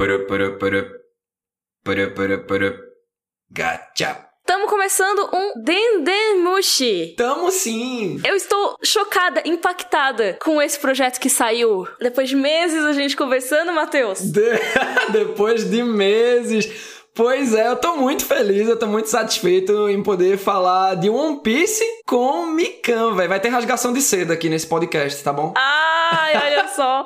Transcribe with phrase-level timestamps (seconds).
[0.00, 0.86] Puru, puru, puru.
[1.84, 2.74] Puru, puru, puru.
[3.50, 4.26] Gacha.
[4.40, 7.14] Estamos começando um Dendemushi.
[7.18, 8.18] Tamo sim!
[8.24, 11.86] Eu estou chocada, impactada com esse projeto que saiu.
[12.00, 14.20] Depois de meses a gente conversando, Matheus.
[14.22, 14.40] De-
[15.12, 16.99] Depois de meses.
[17.14, 21.40] Pois é, eu tô muito feliz, eu tô muito satisfeito em poder falar de One
[21.42, 23.28] Piece com Mikan, velho.
[23.28, 25.52] Vai ter rasgação de seda aqui nesse podcast, tá bom?
[25.56, 27.04] Ai, olha só.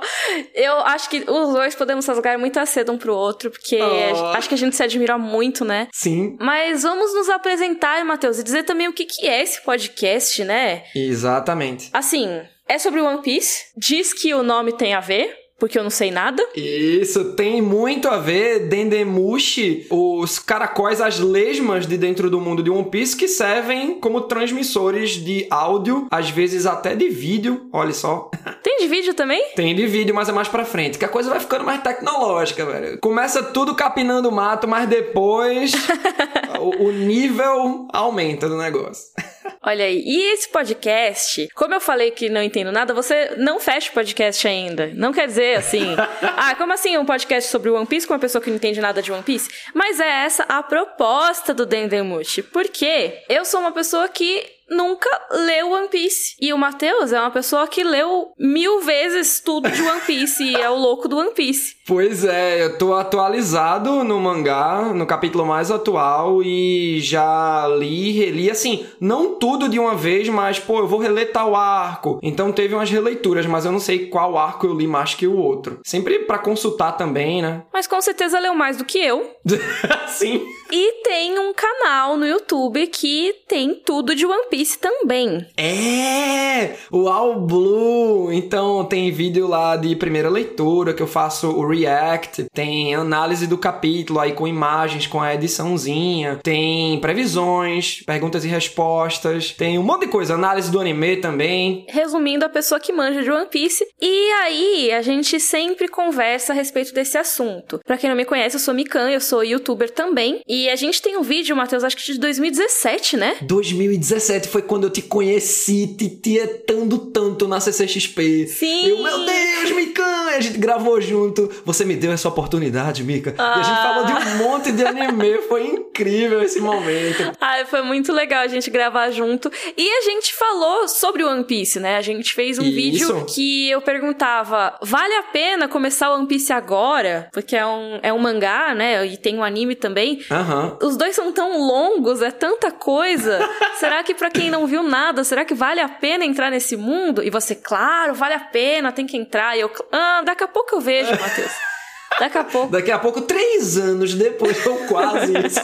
[0.54, 4.26] Eu acho que os dois podemos rasgar muita seda um pro outro, porque Oh.
[4.36, 5.88] acho que a gente se admira muito, né?
[5.92, 10.44] Sim, Mas vamos nos apresentar, Matheus, e dizer também o que, que é esse podcast,
[10.44, 10.84] né?
[10.94, 11.88] exatamente.
[11.92, 13.64] Assim, é sobre One Piece.
[13.76, 16.42] Diz que o nome tem a ver, porque eu não sei nada.
[16.54, 22.70] Isso tem muito a ver, Dendemushi, os caracóis, as lesmas de dentro do mundo de
[22.70, 28.30] One Piece que servem como transmissores de áudio, às vezes até de vídeo, olha só.
[28.62, 29.52] Tem de vídeo também?
[29.54, 32.64] Tem de vídeo, mas é mais pra frente, que a coisa vai ficando mais tecnológica,
[32.64, 32.98] velho.
[32.98, 35.72] Começa tudo capinando mato, mas depois
[36.60, 39.04] o, o nível aumenta do negócio.
[39.66, 40.02] Olha aí.
[40.04, 44.46] E esse podcast, como eu falei que não entendo nada, você não fecha o podcast
[44.46, 44.90] ainda.
[44.94, 45.94] Não quer dizer assim.
[46.36, 49.00] ah, como assim um podcast sobre One Piece com uma pessoa que não entende nada
[49.00, 49.50] de One Piece?
[49.72, 52.42] Mas é essa a proposta do Dendemushi.
[52.42, 56.34] Porque eu sou uma pessoa que nunca leu One Piece.
[56.40, 60.56] E o Matheus é uma pessoa que leu mil vezes tudo de One Piece e
[60.56, 61.76] é o louco do One Piece.
[61.86, 68.50] Pois é, eu tô atualizado no mangá, no capítulo mais atual, e já li, reli,
[68.50, 72.18] assim, não tudo de uma vez, mas, pô, eu vou reler tal arco.
[72.22, 75.36] Então teve umas releituras, mas eu não sei qual arco eu li mais que o
[75.36, 75.80] outro.
[75.84, 77.62] Sempre pra consultar também, né?
[77.70, 79.30] Mas com certeza leu mais do que eu.
[80.08, 80.42] Sim.
[80.70, 85.46] E tem um canal no YouTube que tem tudo de One Piece também.
[85.56, 86.76] É!
[86.90, 88.32] O All Blue!
[88.32, 93.58] Então tem vídeo lá de primeira leitura que eu faço o react, tem análise do
[93.58, 100.02] capítulo aí com imagens, com a ediçãozinha, tem previsões, perguntas e respostas, tem um monte
[100.02, 101.86] de coisa, análise do anime também.
[101.88, 103.86] Resumindo, a pessoa que manja de One Piece.
[104.00, 107.80] E aí, a gente sempre conversa a respeito desse assunto.
[107.84, 110.40] Pra quem não me conhece, eu sou Mikan, eu sou youtuber também.
[110.48, 113.36] E a gente tem um vídeo, Matheus, acho que de 2017, né?
[113.42, 118.46] 2017 foi quando eu te conheci, te tietando tanto na CCXP.
[118.46, 118.88] Sim.
[118.88, 120.04] Eu, meu Deus, Mikan!
[120.36, 121.50] A gente gravou junto.
[121.64, 123.34] Você me deu essa oportunidade, Mika.
[123.36, 123.82] E a gente Ah.
[123.82, 125.38] falou de um monte de anime.
[125.48, 127.32] Foi incrível esse momento.
[127.40, 129.50] Ai, foi muito legal a gente gravar junto.
[129.76, 131.96] E a gente falou sobre One Piece, né?
[131.96, 132.72] A gente fez um Isso.
[132.74, 137.28] vídeo que eu perguntava: vale a pena começar One Piece agora?
[137.32, 139.06] Porque é um, é um mangá, né?
[139.06, 140.20] E tem um anime também.
[140.44, 140.76] Aham.
[140.82, 143.38] Os dois são tão longos, é tanta coisa.
[143.80, 147.22] será que pra quem não viu nada, será que vale a pena entrar nesse mundo?
[147.22, 149.56] E você, claro, vale a pena, tem que entrar.
[149.56, 151.52] E eu, ah, daqui a pouco eu vejo, Matheus.
[152.20, 152.70] Daqui a pouco.
[152.70, 155.60] Daqui a pouco, três anos depois, ou quase isso.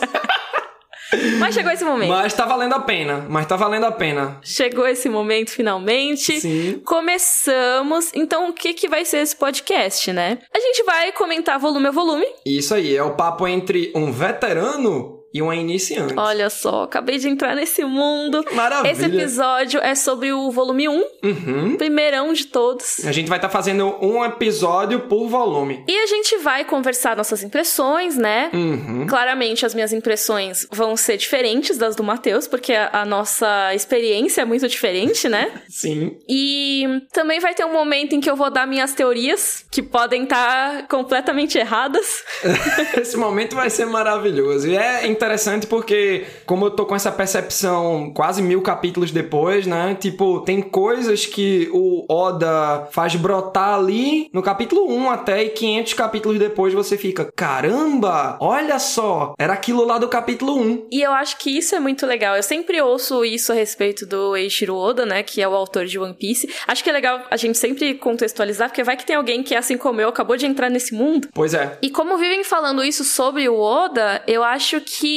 [1.38, 2.10] Mas chegou esse momento.
[2.10, 3.26] Mas tá valendo a pena.
[3.28, 4.38] Mas tá valendo a pena.
[4.42, 6.40] Chegou esse momento finalmente.
[6.40, 6.80] Sim.
[6.84, 8.10] Começamos.
[8.14, 10.38] Então, o que, que vai ser esse podcast, né?
[10.54, 12.26] A gente vai comentar volume a volume.
[12.44, 16.14] Isso aí, é o papo entre um veterano e uma iniciante.
[16.16, 18.44] Olha só, acabei de entrar nesse mundo.
[18.52, 18.90] Maravilha.
[18.92, 21.76] Esse episódio é sobre o volume 1, Uhum.
[21.76, 23.04] primeirão de todos.
[23.04, 25.84] A gente vai estar fazendo um episódio por volume.
[25.86, 28.50] E a gente vai conversar nossas impressões, né?
[28.52, 29.06] Uhum.
[29.08, 34.42] Claramente as minhas impressões vão ser diferentes das do Matheus, porque a, a nossa experiência
[34.42, 35.50] é muito diferente, né?
[35.68, 36.16] Sim.
[36.28, 40.24] E também vai ter um momento em que eu vou dar minhas teorias, que podem
[40.24, 42.24] estar completamente erradas.
[43.00, 44.68] Esse momento vai ser maravilhoso.
[44.68, 49.94] E é interessante porque, como eu tô com essa percepção quase mil capítulos depois, né?
[50.00, 55.92] Tipo, tem coisas que o Oda faz brotar ali no capítulo 1 até e 500
[55.92, 60.86] capítulos depois você fica, caramba, olha só, era aquilo lá do capítulo 1.
[60.90, 62.36] E eu acho que isso é muito legal.
[62.36, 65.22] Eu sempre ouço isso a respeito do Eiichiro Oda, né?
[65.22, 66.48] Que é o autor de One Piece.
[66.66, 69.76] Acho que é legal a gente sempre contextualizar, porque vai que tem alguém que, assim
[69.76, 71.28] como eu, acabou de entrar nesse mundo.
[71.34, 71.78] Pois é.
[71.82, 75.09] E como vivem falando isso sobre o Oda, eu acho que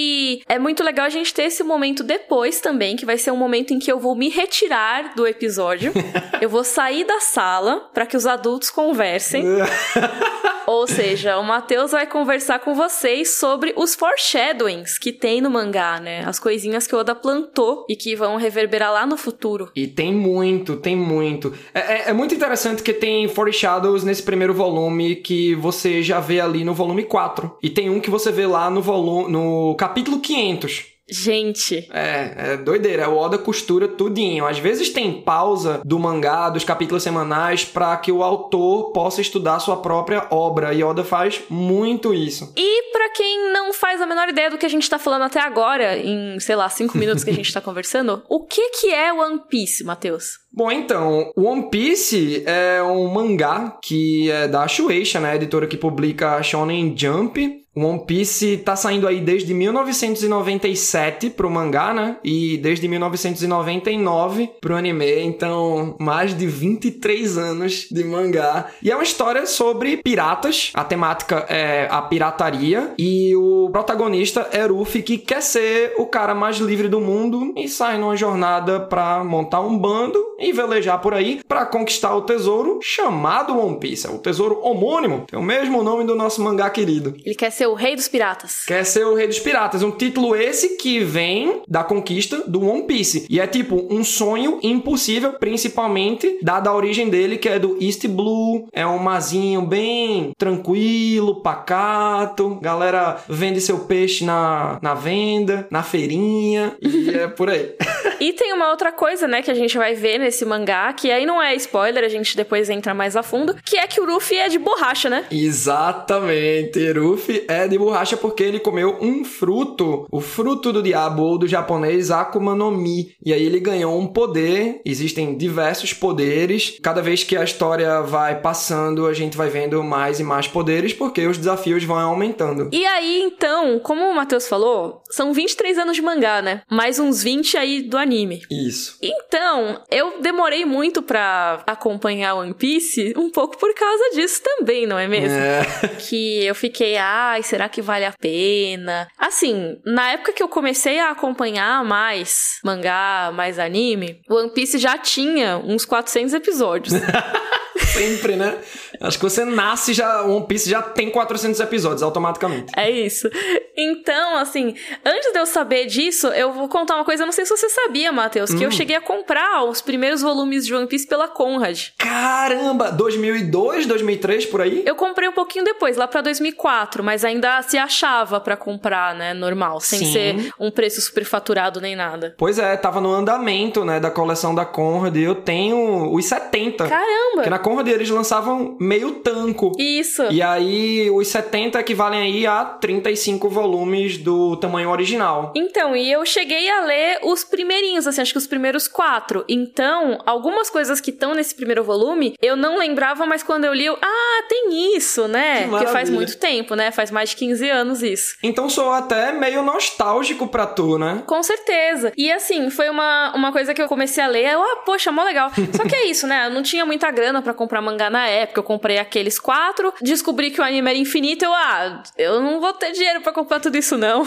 [0.48, 3.74] é muito legal a gente ter esse momento depois também, que vai ser um momento
[3.74, 5.92] em que eu vou me retirar do episódio.
[6.42, 9.44] eu vou sair da sala para que os adultos conversem.
[10.66, 16.00] Ou seja, o Matheus vai conversar com vocês sobre os foreshadowings que tem no mangá,
[16.00, 16.24] né?
[16.26, 19.70] As coisinhas que o Oda plantou e que vão reverberar lá no futuro.
[19.76, 21.54] E tem muito, tem muito.
[21.74, 26.40] É, é- é muito interessante que tem foreshadows nesse primeiro volume que você já vê
[26.40, 27.58] ali no volume 4.
[27.62, 28.84] E tem um que você vê lá no
[29.30, 30.93] no capítulo 500.
[31.10, 31.88] Gente.
[31.92, 33.10] É, é doideira.
[33.10, 34.46] O Oda costura tudinho.
[34.46, 39.60] Às vezes tem pausa do mangá, dos capítulos semanais, para que o autor possa estudar
[39.60, 40.74] sua própria obra.
[40.74, 42.54] E Oda faz muito isso.
[42.56, 45.40] E para quem não faz a menor ideia do que a gente tá falando até
[45.40, 49.12] agora, em, sei lá, cinco minutos que a gente tá conversando, o que que é
[49.12, 50.44] One Piece, Matheus?
[50.52, 55.78] Bom, então, One Piece é um mangá que é da Shueisha, né, a editora que
[55.78, 57.63] publica Shonen Jump.
[57.76, 62.18] One Piece tá saindo aí desde 1997 pro mangá, né?
[62.24, 65.24] E desde 1999 pro anime.
[65.24, 68.68] Então, mais de 23 anos de mangá.
[68.82, 70.72] E é uma história sobre piratas.
[70.74, 72.94] A temática é a pirataria.
[72.98, 77.68] E o protagonista é Ruffy, que quer ser o cara mais livre do mundo e
[77.68, 82.80] sai numa jornada pra montar um bando e velejar por aí para conquistar o tesouro
[82.82, 84.08] chamado One Piece.
[84.08, 85.26] É o tesouro homônimo.
[85.28, 87.16] Tem o mesmo nome do nosso mangá querido.
[87.24, 88.66] Ele quer ser o rei dos piratas.
[88.66, 89.84] Quer ser o rei dos piratas.
[89.84, 93.26] Um título esse que vem da conquista do One Piece.
[93.30, 98.08] E é tipo um sonho impossível, principalmente dada a origem dele, que é do East
[98.08, 98.68] Blue.
[98.74, 102.60] É um mazinho bem tranquilo, pacato.
[102.62, 106.76] Galera vende seu peixe na, na venda, na feirinha.
[106.82, 107.74] E é por aí.
[108.20, 111.26] E tem uma outra coisa, né, que a gente vai ver nesse mangá, que aí
[111.26, 114.38] não é spoiler, a gente depois entra mais a fundo, que é que o Ruffy
[114.38, 115.26] é de borracha, né?
[115.32, 116.92] Exatamente.
[116.92, 121.48] Ruffy é de borracha porque ele comeu um fruto, o fruto do diabo ou do
[121.48, 123.16] japonês Akuma no Mi.
[123.26, 124.82] E aí ele ganhou um poder.
[124.86, 126.78] Existem diversos poderes.
[126.82, 130.94] Cada vez que a história vai passando, a gente vai vendo mais e mais poderes
[130.94, 132.70] porque os desafios vão aumentando.
[132.72, 136.62] E aí, então, como o Matheus falou, são 23 anos de mangá, né?
[136.70, 138.44] Mais uns 20 aí do anime.
[138.50, 138.98] Isso.
[139.02, 144.98] Então, eu demorei muito para acompanhar One Piece, um pouco por causa disso também, não
[144.98, 145.38] é mesmo?
[145.38, 145.64] É.
[146.04, 149.08] Que eu fiquei, ai, será que vale a pena?
[149.18, 154.98] Assim, na época que eu comecei a acompanhar mais mangá, mais anime, One Piece já
[154.98, 156.94] tinha uns 400 episódios.
[157.86, 158.58] Sempre, né?
[159.00, 162.72] Acho que você nasce já, One Piece já tem 400 episódios automaticamente.
[162.76, 163.30] É isso.
[163.76, 167.46] Então, assim, antes de eu saber disso, eu vou contar uma coisa, eu não sei
[167.46, 168.64] se você sabia, Matheus, que hum.
[168.64, 171.90] eu cheguei a comprar os primeiros volumes de One Piece pela Conrad.
[171.98, 174.84] Caramba, 2002, 2003 por aí?
[174.86, 179.34] Eu comprei um pouquinho depois, lá para 2004, mas ainda se achava para comprar, né,
[179.34, 180.12] normal, sem Sim.
[180.12, 182.36] ser um preço superfaturado nem nada.
[182.38, 186.88] Pois é, tava no andamento, né, da coleção da Conrad, e eu tenho os 70.
[186.88, 187.44] Caramba.
[187.44, 189.72] Que na Conrad eles lançavam meio tanco.
[189.78, 190.24] Isso.
[190.32, 195.52] E aí os 70 equivalem aí a 35 volumes do tamanho original.
[195.56, 199.44] Então, e eu cheguei a ler os primeirinhos, assim, acho que os primeiros quatro.
[199.48, 203.86] Então, algumas coisas que estão nesse primeiro volume, eu não lembrava, mas quando eu li,
[203.86, 205.68] eu, ah, tem isso, né?
[205.68, 206.92] Porque faz muito tempo, né?
[206.92, 208.36] Faz mais de 15 anos isso.
[208.44, 211.24] Então sou até meio nostálgico pra tu, né?
[211.26, 212.12] Com certeza.
[212.18, 215.24] E assim, foi uma, uma coisa que eu comecei a ler, eu, ah, poxa, mó
[215.24, 215.52] legal.
[215.76, 216.48] Só que é isso, né?
[216.48, 220.52] Eu não tinha muita grana para comprar mangá na época, eu comprei aqueles quatro, descobri
[220.52, 223.78] que o anime era infinito, eu, ah, eu não vou ter dinheiro para comprar tudo
[223.78, 224.26] isso não.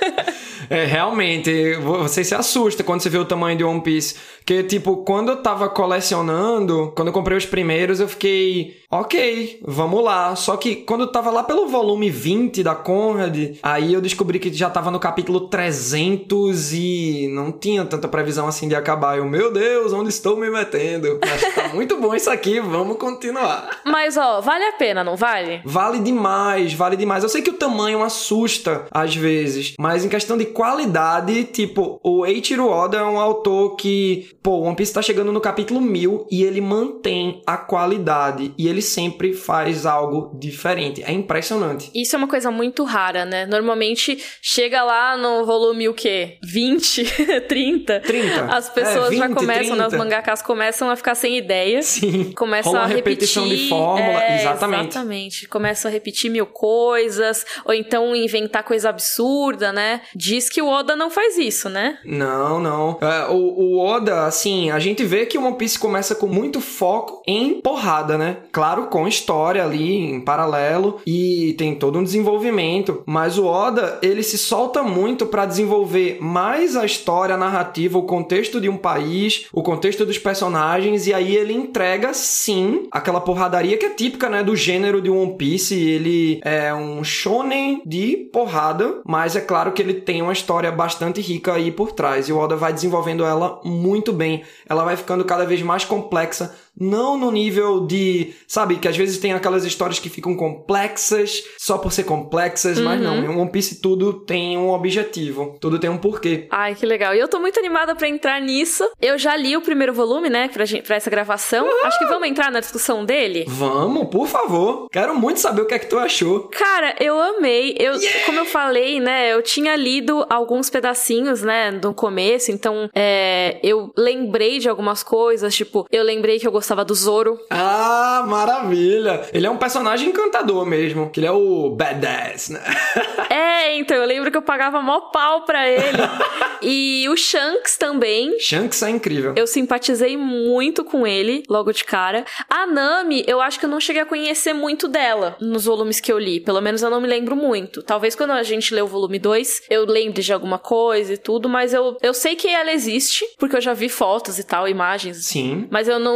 [0.70, 4.16] é, realmente, você se assusta quando você vê o tamanho de One Piece.
[4.44, 10.02] Que, tipo, quando eu tava colecionando, quando eu comprei os primeiros, eu fiquei, ok, vamos
[10.02, 10.34] lá.
[10.36, 14.52] Só que quando eu tava lá pelo volume 20 da Conrad, aí eu descobri que
[14.52, 19.18] já tava no capítulo 300 e não tinha tanta previsão assim de acabar.
[19.18, 21.18] Eu, meu Deus, onde estou me metendo?
[21.18, 23.80] Que tá muito bom isso aqui, vamos continuar.
[23.84, 25.60] Mas, ó, vale a pena, não vale?
[25.64, 27.22] Vale demais, vale demais.
[27.22, 32.26] Eu sei que o tamanho assusta às vezes, mas em questão de qualidade, tipo, o
[32.26, 36.42] Eiichiro Oda é um autor que Pô, One Piece tá chegando no capítulo 1000 e
[36.42, 41.00] ele mantém a qualidade e ele sempre faz algo diferente.
[41.04, 41.90] É impressionante.
[41.94, 43.46] Isso é uma coisa muito rara, né?
[43.46, 46.38] Normalmente chega lá no volume o quê?
[46.42, 47.04] 20,
[47.46, 48.00] 30.
[48.00, 48.44] 30.
[48.46, 49.86] As pessoas é, 20, já começam, né?
[49.86, 51.80] Os mangakas começam a ficar sem ideia.
[51.82, 52.32] Sim.
[52.32, 53.12] Começam Rola a repetir.
[53.12, 54.88] repetição de fórmula, é, exatamente.
[54.88, 55.48] Exatamente.
[55.48, 60.00] Começam a repetir mil coisas, ou então inventar coisa absurda, né?
[60.16, 61.98] Diz que o Oda não faz isso, né?
[62.04, 62.98] Não, não.
[63.00, 66.60] É, o, o Oda assim, a gente vê que o One Piece começa com muito
[66.60, 68.38] foco em porrada, né?
[68.50, 74.22] Claro, com história ali em paralelo e tem todo um desenvolvimento, mas o Oda, ele
[74.22, 79.46] se solta muito para desenvolver mais a história, a narrativa, o contexto de um país,
[79.52, 84.42] o contexto dos personagens e aí ele entrega sim aquela porradaria que é típica, né,
[84.42, 85.74] do gênero de One Piece.
[85.74, 91.20] Ele é um shonen de porrada, mas é claro que ele tem uma história bastante
[91.20, 94.96] rica aí por trás e o Oda vai desenvolvendo ela muito muito bem, ela vai
[94.96, 99.64] ficando cada vez mais complexa, não no nível de, sabe, que às vezes tem aquelas
[99.64, 102.84] histórias que ficam complexas só por ser complexas, uhum.
[102.84, 106.46] mas não, em One Piece tudo tem um objetivo, tudo tem um porquê.
[106.50, 107.14] Ai, que legal.
[107.14, 108.88] E eu tô muito animada para entrar nisso.
[109.00, 111.66] Eu já li o primeiro volume, né, pra, gente, pra essa gravação.
[111.66, 111.86] Uhum.
[111.86, 113.44] Acho que vamos entrar na discussão dele?
[113.48, 114.88] Vamos, por favor.
[114.90, 116.48] Quero muito saber o que é que tu achou.
[116.48, 117.76] Cara, eu amei.
[117.78, 118.26] Eu, yeah!
[118.26, 123.92] como eu falei, né, eu tinha lido alguns pedacinhos, né, no começo, então é, eu
[123.96, 127.40] lembrei de algumas coisas, tipo, eu lembrei que eu gostava do Zoro.
[127.50, 129.26] Ah, maravilha!
[129.32, 132.62] Ele é um personagem encantador mesmo, que ele é o badass, né?
[133.28, 135.98] é, então, eu lembro que eu pagava mó pau pra ele.
[136.62, 138.38] e o Shanks também.
[138.38, 139.34] Shanks é incrível.
[139.36, 142.24] Eu simpatizei muito com ele, logo de cara.
[142.48, 146.12] A Nami, eu acho que eu não cheguei a conhecer muito dela nos volumes que
[146.12, 146.38] eu li.
[146.38, 147.82] Pelo menos eu não me lembro muito.
[147.82, 151.48] Talvez quando a gente lê o volume 2, eu lembre de alguma coisa e tudo,
[151.48, 155.24] mas eu, eu sei que ela existe, porque eu já vi fotos e tal, imagens.
[155.24, 155.66] Sim.
[155.70, 156.14] Mas eu não,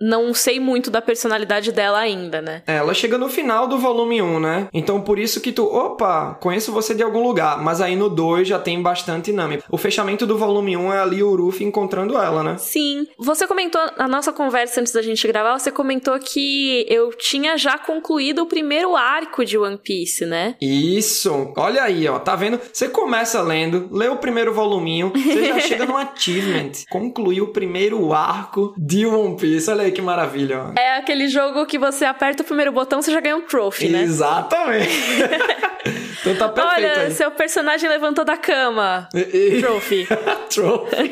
[0.00, 2.62] não sei muito da personalidade dela ainda, né?
[2.66, 4.68] É, ela chega no final do volume 1, né?
[4.72, 7.62] Então por isso que tu, opa, conheço você de algum lugar.
[7.62, 9.62] Mas aí no 2 já tem bastante Nami.
[9.70, 12.56] O fechamento do volume 1 é ali o Ruffy encontrando ela, né?
[12.58, 13.06] Sim.
[13.18, 17.78] Você comentou, na nossa conversa antes da gente gravar, você comentou que eu tinha já
[17.78, 20.56] concluído o primeiro arco de One Piece, né?
[20.60, 21.52] Isso.
[21.56, 22.18] Olha aí, ó.
[22.18, 22.60] Tá vendo?
[22.72, 26.72] Você começa lendo, lê o primeiro voluminho, você já chega no achievement.
[26.90, 29.70] Concluiu o primeiro arco de One Piece.
[29.70, 30.60] Olha aí que maravilha.
[30.60, 30.72] Ó.
[30.78, 34.02] É aquele jogo que você aperta o primeiro botão, você já ganha um trophy, né?
[34.02, 34.90] Exatamente.
[36.20, 36.76] então tá perfeito.
[36.76, 37.12] Olha, aí.
[37.12, 39.08] seu personagem levantou da cama.
[39.60, 40.06] Trophy.
[40.48, 41.10] trophy.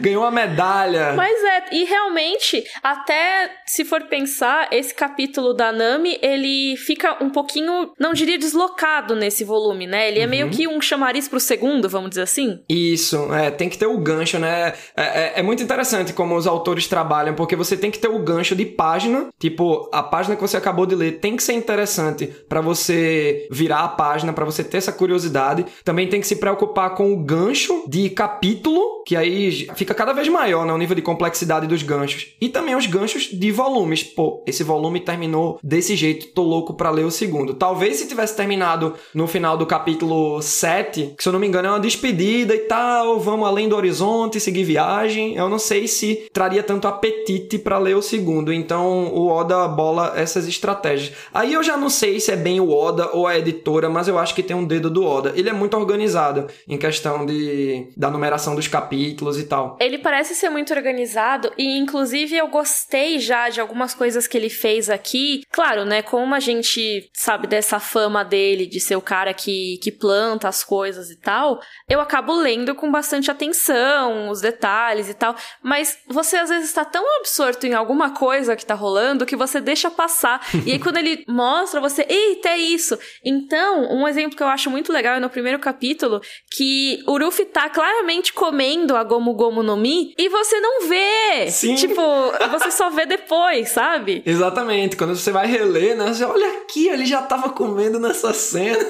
[0.00, 1.12] Ganhou uma medalha.
[1.14, 7.30] Mas é, e realmente, até se for pensar, esse capítulo da Nami, ele fica um
[7.30, 10.08] pouquinho, não diria deslocado nesse volume, né?
[10.08, 10.30] Ele é uhum.
[10.30, 12.60] meio que um chamariz pro segundo, vamos dizer assim.
[12.68, 14.74] Isso, é, tem que ter o gancho, né?
[14.96, 18.18] É, é, é muito interessante como os autores trabalham, porque você tem que ter o
[18.18, 22.26] gancho de página, tipo, a página que você acabou de ler tem que ser interessante
[22.48, 25.66] para você virar a página, para você ter essa curiosidade.
[25.84, 30.28] Também tem que se preocupar com o gancho de capítulo, que aí fica cada vez
[30.28, 30.72] maior, né?
[30.72, 32.34] O nível de complexidade dos ganchos.
[32.40, 34.02] E também os ganchos de volumes.
[34.02, 37.54] Pô, esse volume terminou desse jeito, tô louco para ler o segundo.
[37.54, 41.68] Talvez se tivesse terminado no final do capítulo 7, que se eu não me engano
[41.68, 46.28] é uma despedida e tal, vamos além do horizonte, seguir viagem, eu não sei se
[46.32, 48.52] traria tanto apetite para ler o segundo.
[48.52, 51.12] Então o Oda bola essas estratégias.
[51.32, 54.18] Aí eu já não sei se é bem o Oda ou a editora, mas eu
[54.18, 55.32] acho que tem um dedo do Oda.
[55.34, 59.76] Ele é muito organizado em questão de da numeração dos capítulos e tal.
[59.80, 64.50] Ele parece ser muito organizado e inclusive eu gostei já de algumas coisas que ele
[64.50, 65.42] fez aqui.
[65.50, 69.90] Claro, né, como a gente sabe dessa fama dele de ser o cara que, que
[69.92, 75.34] planta as coisas e tal, eu acabo lendo com bastante atenção os detalhes e tal,
[75.62, 79.60] mas você às vezes está tão absorto em alguma coisa que tá rolando que você
[79.60, 80.46] deixa passar.
[80.66, 82.98] e aí quando ele mostra você, eita, é isso.
[83.24, 86.20] Então, um exemplo que eu acho muito legal é no primeiro capítulo
[86.50, 91.50] que o Ruffy tá claramente comendo a Gomu Gomu no Mi e você não vê.
[91.50, 91.74] Sim.
[91.74, 92.02] Tipo,
[92.50, 94.22] você só vê depois, sabe?
[94.24, 94.96] Exatamente.
[94.96, 96.12] Quando você vai reler, né?
[96.12, 98.86] Você olha aqui, ele já tava comendo nessa cena.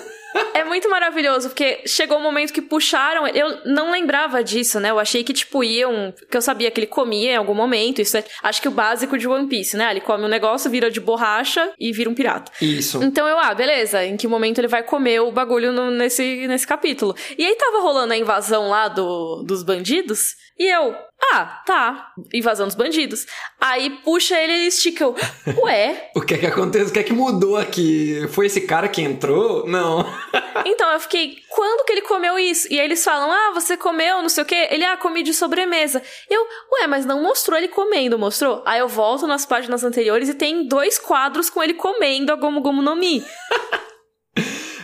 [0.54, 3.26] É muito maravilhoso, porque chegou um momento que puxaram.
[3.28, 4.90] Eu não lembrava disso, né?
[4.90, 6.12] Eu achei que, tipo, iam.
[6.30, 8.00] Que eu sabia que ele comia em algum momento.
[8.00, 9.90] Isso é, acho que o básico de One Piece, né?
[9.90, 12.52] Ele come um negócio, vira de borracha e vira um pirata.
[12.60, 13.02] Isso.
[13.02, 14.04] Então eu, ah, beleza.
[14.04, 17.14] Em que momento ele vai comer o bagulho no, nesse, nesse capítulo?
[17.36, 20.34] E aí tava rolando a invasão lá do, dos bandidos.
[20.58, 22.12] E eu, ah, tá.
[22.32, 23.26] Invasão dos bandidos.
[23.60, 25.06] Aí puxa ele e estica.
[25.62, 26.10] Ué?
[26.14, 26.88] o que é que aconteceu?
[26.88, 28.26] O que é que mudou aqui?
[28.30, 29.66] Foi esse cara que entrou?
[29.66, 30.06] Não.
[30.64, 32.72] então eu fiquei, quando que ele comeu isso?
[32.72, 34.68] E aí eles falam, ah, você comeu, não sei o quê.
[34.70, 36.02] Ele, ah, comi de sobremesa.
[36.30, 36.40] Eu,
[36.72, 38.62] ué, mas não mostrou ele comendo, mostrou?
[38.64, 42.60] Aí eu volto nas páginas anteriores e tem dois quadros com ele comendo a Gomu
[42.60, 43.24] Gomu no Mi.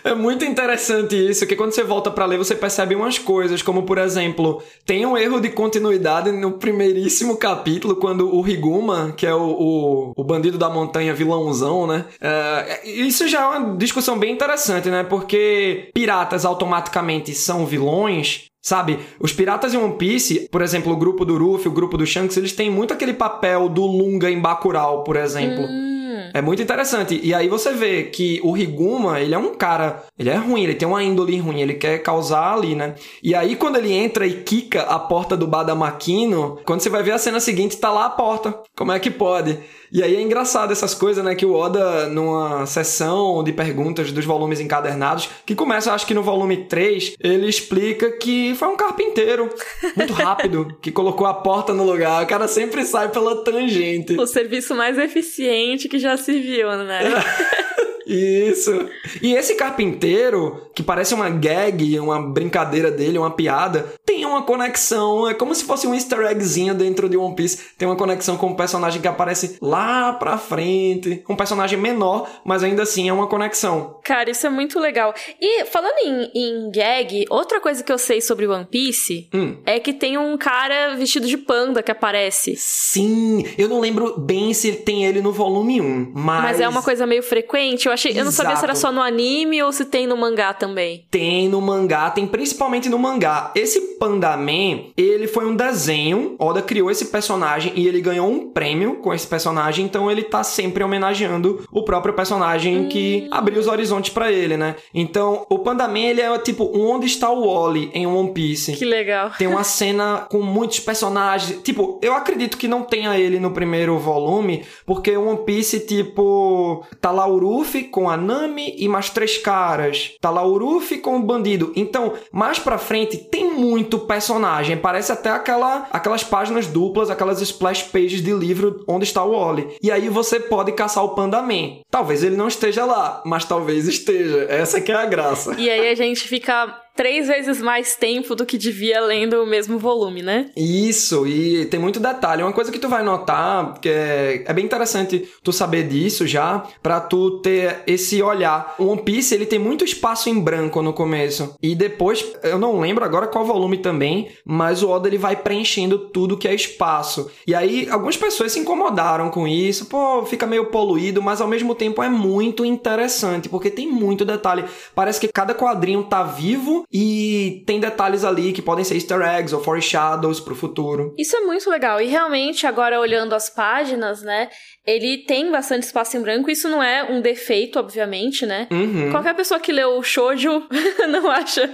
[0.04, 3.84] É muito interessante isso, que quando você volta para ler, você percebe umas coisas, como
[3.84, 9.34] por exemplo, tem um erro de continuidade no primeiríssimo capítulo, quando o Riguma, que é
[9.34, 12.04] o, o, o bandido da montanha vilãozão, né?
[12.20, 15.04] Uh, isso já é uma discussão bem interessante, né?
[15.04, 21.22] Porque piratas automaticamente são vilões, Sabe, os piratas em One Piece, por exemplo, o grupo
[21.26, 25.04] do Ruffy, o grupo do Shanks, eles têm muito aquele papel do Lunga em Bacurau,
[25.04, 25.66] por exemplo.
[25.66, 25.93] Hum.
[26.34, 27.20] É muito interessante.
[27.22, 30.74] E aí você vê que o Riguma, ele é um cara, ele é ruim, ele
[30.74, 32.96] tem uma índole ruim, ele quer causar ali, né?
[33.22, 37.12] E aí quando ele entra e quica a porta do Badamakino, quando você vai ver
[37.12, 38.52] a cena seguinte, tá lá a porta.
[38.76, 39.60] Como é que pode?
[39.92, 41.34] E aí é engraçado essas coisas, né?
[41.34, 46.22] Que o Oda, numa sessão de perguntas dos volumes encadernados, que começa, acho que no
[46.22, 49.48] volume 3, ele explica que foi um carpinteiro
[49.96, 52.22] muito rápido que colocou a porta no lugar.
[52.22, 54.18] O cara sempre sai pela tangente.
[54.18, 57.00] O serviço mais eficiente que já se viu, né?
[58.06, 58.88] Isso.
[59.22, 65.28] E esse carpinteiro, que parece uma gag, uma brincadeira dele, uma piada, tem uma conexão.
[65.28, 67.74] É como se fosse um easter eggzinho dentro de One Piece.
[67.78, 71.22] Tem uma conexão com um personagem que aparece lá pra frente.
[71.28, 73.98] Um personagem menor, mas ainda assim é uma conexão.
[74.04, 75.14] Cara, isso é muito legal.
[75.40, 79.56] E falando em, em gag, outra coisa que eu sei sobre One Piece hum.
[79.64, 82.54] é que tem um cara vestido de panda que aparece.
[82.56, 86.42] Sim, eu não lembro bem se tem ele no volume 1, mas.
[86.42, 87.86] Mas é uma coisa meio frequente.
[87.86, 88.12] Eu achei.
[88.12, 88.20] Exato.
[88.20, 91.06] Eu não sabia se era só no anime ou se tem no mangá também.
[91.10, 93.50] Tem no mangá, tem principalmente no mangá.
[93.54, 96.36] Esse Pandaman, ele foi um desenho.
[96.38, 100.42] Oda criou esse personagem e ele ganhou um prêmio com esse personagem, então ele tá
[100.44, 102.88] sempre homenageando o próprio personagem hum.
[102.88, 104.76] que abriu os horizontes para ele, né?
[104.92, 108.72] Então, o Pandaman, ele é tipo onde está o Wally em One Piece.
[108.72, 109.30] Que legal.
[109.38, 111.60] Tem uma cena com muitos personagens.
[111.62, 117.10] Tipo, eu acredito que não tenha ele no primeiro volume, porque One Piece, tipo, tá
[117.10, 117.38] lá o
[117.84, 120.12] Com a Nami e mais três caras.
[120.20, 121.72] Tá lá o Ruffy com o bandido.
[121.76, 124.76] Então, mais pra frente, tem muito personagem.
[124.76, 129.76] Parece até aquela, aquelas páginas duplas, aquelas splash pages de livro onde está o Wally.
[129.82, 131.78] E aí você pode caçar o Panda Man.
[131.90, 134.46] Talvez ele não esteja lá, mas talvez esteja.
[134.48, 135.54] Essa que é a graça.
[135.58, 139.78] E aí a gente fica três vezes mais tempo do que devia lendo o mesmo
[139.78, 140.50] volume, né?
[140.56, 142.42] Isso, e tem muito detalhe.
[142.42, 146.64] Uma coisa que tu vai notar, que é, é bem interessante tu saber disso já,
[146.82, 148.74] para tu ter esse olhar.
[148.78, 151.56] O One Piece, ele tem muito espaço em branco no começo.
[151.62, 155.98] E depois, eu não lembro agora qual volume também, mas o Oda ele vai preenchendo
[155.98, 157.30] tudo que é espaço.
[157.46, 161.74] E aí, algumas pessoas se incomodaram com isso, pô, fica meio poluído, mas ao mesmo
[161.74, 164.64] tempo é muito interessante, porque tem muito detalhe.
[164.94, 169.54] Parece que cada quadrinho tá vivo e tem detalhes ali que podem ser easter eggs
[169.54, 171.14] ou foreshadows pro futuro.
[171.18, 172.00] Isso é muito legal.
[172.00, 174.48] E realmente, agora olhando as páginas, né?
[174.86, 176.50] Ele tem bastante espaço em branco.
[176.50, 178.68] Isso não é um defeito, obviamente, né?
[178.70, 179.10] Uhum.
[179.10, 180.68] Qualquer pessoa que leu Shoujo
[181.08, 181.70] não acha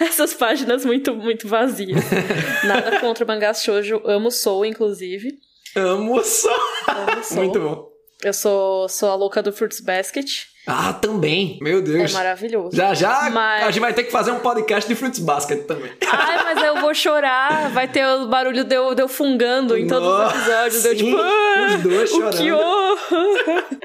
[0.00, 2.02] essas páginas muito, muito vazias.
[2.64, 4.00] Nada contra o mangás Shoujo.
[4.04, 5.38] Amo Soul, inclusive.
[5.76, 6.54] Amo Soul.
[6.88, 7.40] Amo Soul.
[7.40, 7.88] muito bom.
[8.22, 10.26] Eu sou, sou a louca do Fruits Basket.
[10.66, 11.58] Ah, também.
[11.60, 12.10] Meu Deus.
[12.10, 12.74] É maravilhoso.
[12.74, 13.64] Já, já mas...
[13.64, 15.92] a gente vai ter que fazer um podcast de Fruits Basket também.
[16.10, 17.70] Ai, mas eu vou chorar.
[17.70, 20.82] Vai ter o barulho de eu, de eu fungando em todos os episódios.
[20.82, 22.36] Sim, eu, tipo, ah, os dois o chorando.
[22.38, 23.74] que.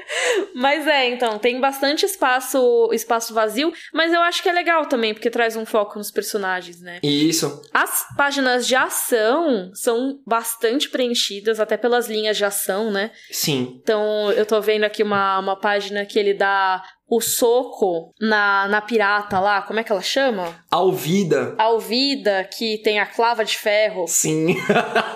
[0.54, 5.14] Mas é, então, tem bastante espaço, espaço vazio, mas eu acho que é legal também,
[5.14, 6.98] porque traz um foco nos personagens, né?
[7.02, 7.62] Isso.
[7.72, 13.10] As páginas de ação são bastante preenchidas, até pelas linhas de ação, né?
[13.30, 13.80] Sim.
[13.82, 16.69] Então, eu tô vendo aqui uma, uma página que ele dá
[17.10, 20.46] o soco na, na pirata lá, como é que ela chama?
[20.70, 21.56] Alvida.
[21.58, 24.04] Alvida, que tem a clava de ferro.
[24.06, 24.56] Sim.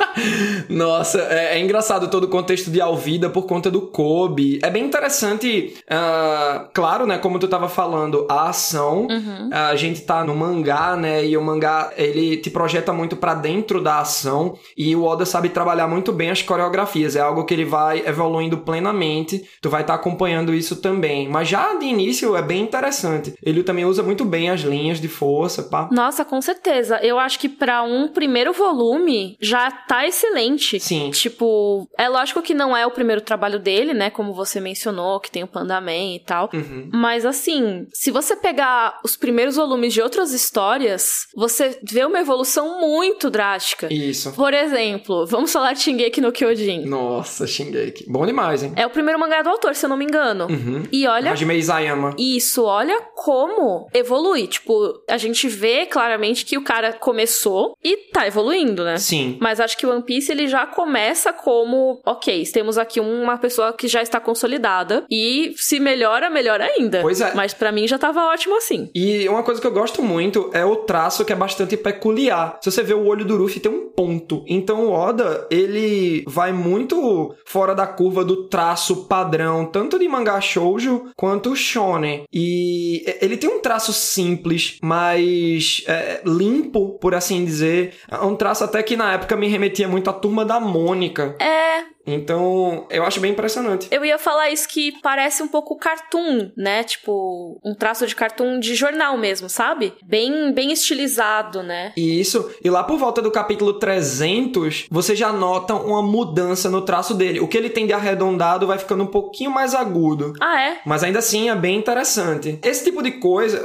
[0.68, 4.58] Nossa, é, é, engraçado todo o contexto de Alvida por conta do Kobe.
[4.62, 9.06] É bem interessante, uh, claro, né, como tu tava falando, a ação.
[9.08, 9.50] Uhum.
[9.52, 13.80] A gente tá no mangá, né, e o mangá, ele te projeta muito para dentro
[13.80, 17.14] da ação e o Oda sabe trabalhar muito bem as coreografias.
[17.14, 19.44] É algo que ele vai evoluindo plenamente.
[19.60, 21.28] Tu vai estar tá acompanhando isso também.
[21.28, 23.34] Mas já de início é bem interessante.
[23.42, 25.88] Ele também usa muito bem as linhas de força, pá.
[25.92, 26.98] Nossa, com certeza.
[27.02, 30.80] Eu acho que para um primeiro volume já tá excelente.
[30.80, 31.10] Sim.
[31.10, 34.10] Tipo, é lógico que não é o primeiro trabalho dele, né?
[34.10, 36.50] Como você mencionou, que tem o Panda Man e tal.
[36.52, 36.88] Uhum.
[36.92, 42.80] Mas assim, se você pegar os primeiros volumes de outras histórias, você vê uma evolução
[42.80, 43.92] muito drástica.
[43.92, 44.32] Isso.
[44.32, 46.84] Por exemplo, vamos falar de Shingeki no Kyojin.
[46.86, 48.04] Nossa, Shingeki.
[48.08, 48.72] Bom demais, hein?
[48.76, 50.46] É o primeiro mangá do autor, se eu não me engano.
[50.46, 50.82] Uhum.
[50.90, 51.32] E olha.
[51.32, 52.14] Hajime Isayama.
[52.18, 54.46] Isso, olha como evolui.
[54.46, 58.98] Tipo, a gente vê claramente que o cara começou e tá evoluindo, né?
[58.98, 59.38] Sim.
[59.40, 63.72] Mas acho que o One Piece ele já começa como, ok, temos aqui uma pessoa
[63.72, 67.00] que já está consolidada e se melhora, melhor ainda.
[67.00, 67.34] Pois é.
[67.34, 68.90] Mas para mim já tava ótimo assim.
[68.94, 72.58] E uma coisa que eu gosto muito é o traço que é bastante peculiar.
[72.62, 74.44] Se você vê o olho do Ruffy tem um ponto.
[74.46, 80.40] Então o Oda, ele vai muito fora da curva do traço padrão, tanto de mangá
[80.40, 82.24] shoujo quanto shonen.
[82.32, 87.94] E ele tem um traço simples, mas é, limpo, por assim dizer.
[88.10, 91.36] É um traço até que na época me remetia muito à turma da Mônica.
[91.40, 93.88] É, Então, eu acho bem impressionante.
[93.90, 96.84] Eu ia falar isso que parece um pouco cartoon, né?
[96.84, 99.94] Tipo, um traço de cartoon de jornal mesmo, sabe?
[100.04, 101.92] Bem, bem estilizado, né?
[101.96, 102.50] Isso.
[102.62, 107.40] E lá por volta do capítulo 300, você já nota uma mudança no traço dele.
[107.40, 110.34] O que ele tem de arredondado vai ficando um pouquinho mais agudo.
[110.40, 110.78] Ah, é?
[110.84, 112.58] Mas ainda assim é bem interessante.
[112.62, 113.58] Esse tipo de coisa,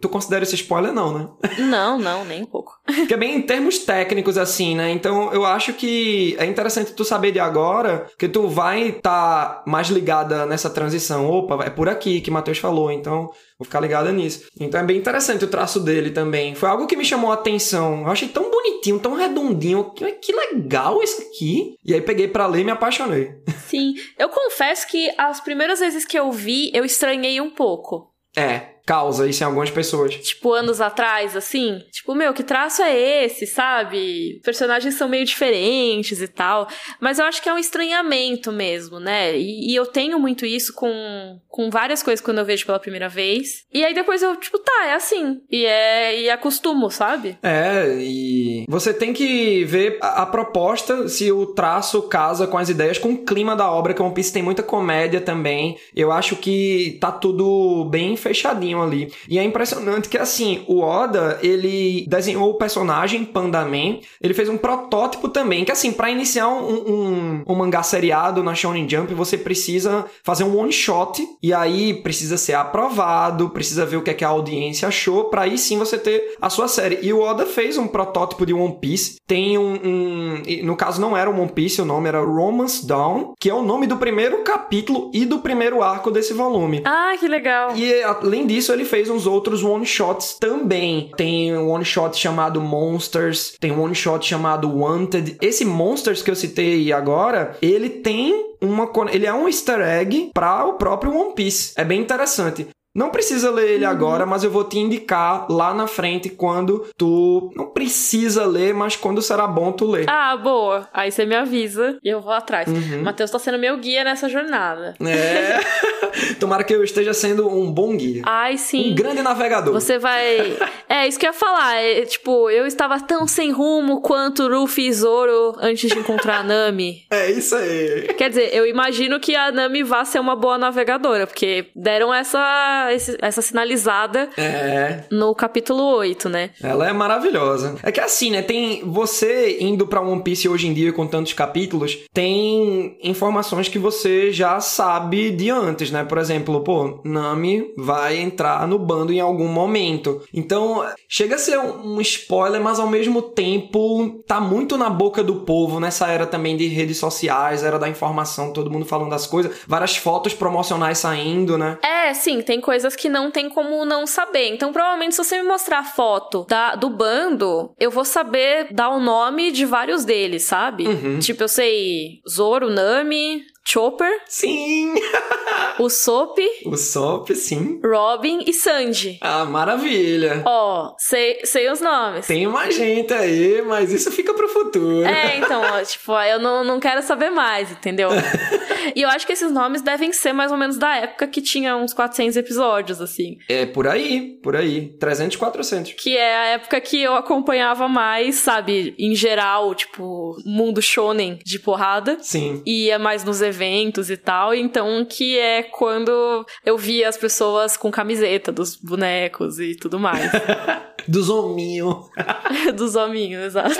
[0.00, 1.28] tu considera esse spoiler não, né?
[1.74, 2.78] Não, não, nem um pouco.
[3.06, 4.90] que é bem em termos técnicos assim, né?
[4.90, 7.83] Então eu acho que é interessante tu saber de agora
[8.18, 11.28] que tu vai estar tá mais ligada nessa transição.
[11.30, 14.46] Opa, é por aqui que Matheus falou, então vou ficar ligada nisso.
[14.58, 16.54] Então é bem interessante o traço dele também.
[16.54, 18.02] Foi algo que me chamou a atenção.
[18.02, 19.92] Eu achei tão bonitinho, tão redondinho.
[19.92, 21.76] Que, que legal isso aqui.
[21.84, 23.32] E aí peguei para ler e me apaixonei.
[23.66, 28.12] Sim, eu confesso que as primeiras vezes que eu vi, eu estranhei um pouco.
[28.36, 30.14] É, causa isso em algumas pessoas.
[30.14, 31.82] Tipo, anos atrás, assim.
[31.90, 34.40] Tipo, meu, que traço é esse, sabe?
[34.44, 36.68] Personagens são meio diferentes e tal.
[37.00, 39.36] Mas eu acho que é um estranhamento mesmo, né?
[39.36, 43.08] E, e, eu tenho muito isso com, com várias coisas quando eu vejo pela primeira
[43.08, 43.64] vez.
[43.72, 45.40] E aí depois eu, tipo, tá, é assim.
[45.50, 46.20] E é.
[46.20, 47.38] E acostumo, sabe?
[47.42, 52.68] É, e você tem que ver a, a proposta, se o traço casa com as
[52.68, 55.78] ideias, com o clima da obra, que One Piece tem muita comédia também.
[55.94, 59.12] Eu acho que tá tudo bem fechadinho ali.
[59.28, 64.56] E é impressionante que, assim, o Oda, ele desenhou o personagem Pandaman, ele fez um
[64.56, 69.36] protótipo também, que, assim, para iniciar um, um, um, mangá seriado na Shonen Jump, você
[69.36, 74.24] precisa fazer um one-shot, e aí precisa ser aprovado, precisa ver o que, é que
[74.24, 76.98] a audiência achou, para aí sim você ter a sua série.
[77.02, 81.16] E o Oda fez um protótipo de One Piece, tem um, um no caso não
[81.16, 85.10] era One Piece, o nome era Romance Dawn, que é o nome do primeiro capítulo
[85.12, 86.82] e do primeiro arco desse volume.
[86.84, 87.76] Ah, que legal.
[87.76, 91.10] E além disso, ele fez uns outros one-shots também.
[91.16, 95.36] Tem um one-shot chamado Monsters, tem um one-shot chamado Wanted.
[95.40, 100.64] Esse Monsters que eu citei agora, ele tem uma ele é um easter egg para
[100.64, 101.72] o próprio One Piece.
[101.76, 102.68] É bem interessante.
[102.94, 103.90] Não precisa ler ele uhum.
[103.90, 108.94] agora, mas eu vou te indicar lá na frente quando tu não precisa ler, mas
[108.94, 110.08] quando será bom tu ler.
[110.08, 110.88] Ah, boa.
[110.92, 112.68] Aí você me avisa e eu vou atrás.
[112.68, 113.02] Uhum.
[113.02, 114.94] Matheus tá sendo meu guia nessa jornada.
[115.00, 115.58] É.
[116.38, 118.22] Tomara que eu esteja sendo um bom guia.
[118.24, 118.92] Ai, sim.
[118.92, 119.72] Um grande navegador.
[119.72, 120.56] Você vai.
[120.88, 121.74] é, isso que eu ia falar.
[121.74, 126.42] É, tipo, eu estava tão sem rumo quanto Ruffy e Zoro antes de encontrar a
[126.44, 127.04] Nami.
[127.10, 128.14] É isso aí.
[128.16, 132.83] Quer dizer, eu imagino que a Nami vá ser uma boa navegadora, porque deram essa
[132.92, 135.04] esse, essa sinalizada é.
[135.10, 136.50] no capítulo 8, né?
[136.62, 137.76] Ela é maravilhosa.
[137.82, 138.42] É que assim, né?
[138.42, 143.78] Tem você indo para One Piece hoje em dia com tantos capítulos, tem informações que
[143.78, 146.04] você já sabe de antes, né?
[146.04, 150.22] Por exemplo, pô, Nami vai entrar no bando em algum momento.
[150.32, 155.36] Então, chega a ser um spoiler, mas ao mesmo tempo tá muito na boca do
[155.36, 159.54] povo nessa era também de redes sociais, era da informação, todo mundo falando das coisas,
[159.66, 161.78] várias fotos promocionais saindo, né?
[161.82, 164.48] É, sim, tem coisas coisas que não tem como não saber.
[164.48, 168.88] Então, provavelmente, se você me mostrar a foto da, do bando, eu vou saber dar
[168.88, 170.88] o nome de vários deles, sabe?
[170.88, 171.20] Uhum.
[171.20, 174.10] Tipo, eu sei Zoro, Nami, Chopper.
[174.26, 174.94] Sim!
[175.78, 176.38] o Soap.
[176.66, 177.80] O Soap, sim.
[177.82, 179.18] Robin e Sandy.
[179.20, 180.42] Ah, maravilha.
[180.44, 182.26] Ó, oh, sei, sei os nomes.
[182.26, 185.06] Tem mais gente aí, mas isso fica pro futuro.
[185.06, 188.10] É, então, ó, tipo, eu não, não quero saber mais, entendeu?
[188.94, 191.76] e eu acho que esses nomes devem ser mais ou menos da época que tinha
[191.76, 193.38] uns 400 episódios, assim.
[193.48, 194.88] É, por aí, por aí.
[194.98, 195.92] 300, 400.
[195.94, 201.58] Que é a época que eu acompanhava mais, sabe, em geral, tipo, mundo shonen de
[201.58, 202.18] porrada.
[202.20, 202.62] Sim.
[202.66, 207.76] E ia mais nos eventos e tal, então que é quando eu via as pessoas
[207.76, 210.30] com camiseta dos bonecos e tudo mais.
[211.06, 212.06] Dos hominhos.
[212.74, 213.78] Dos hominhos, exato.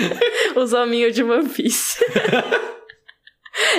[0.56, 2.02] Os hominhos de One Piece.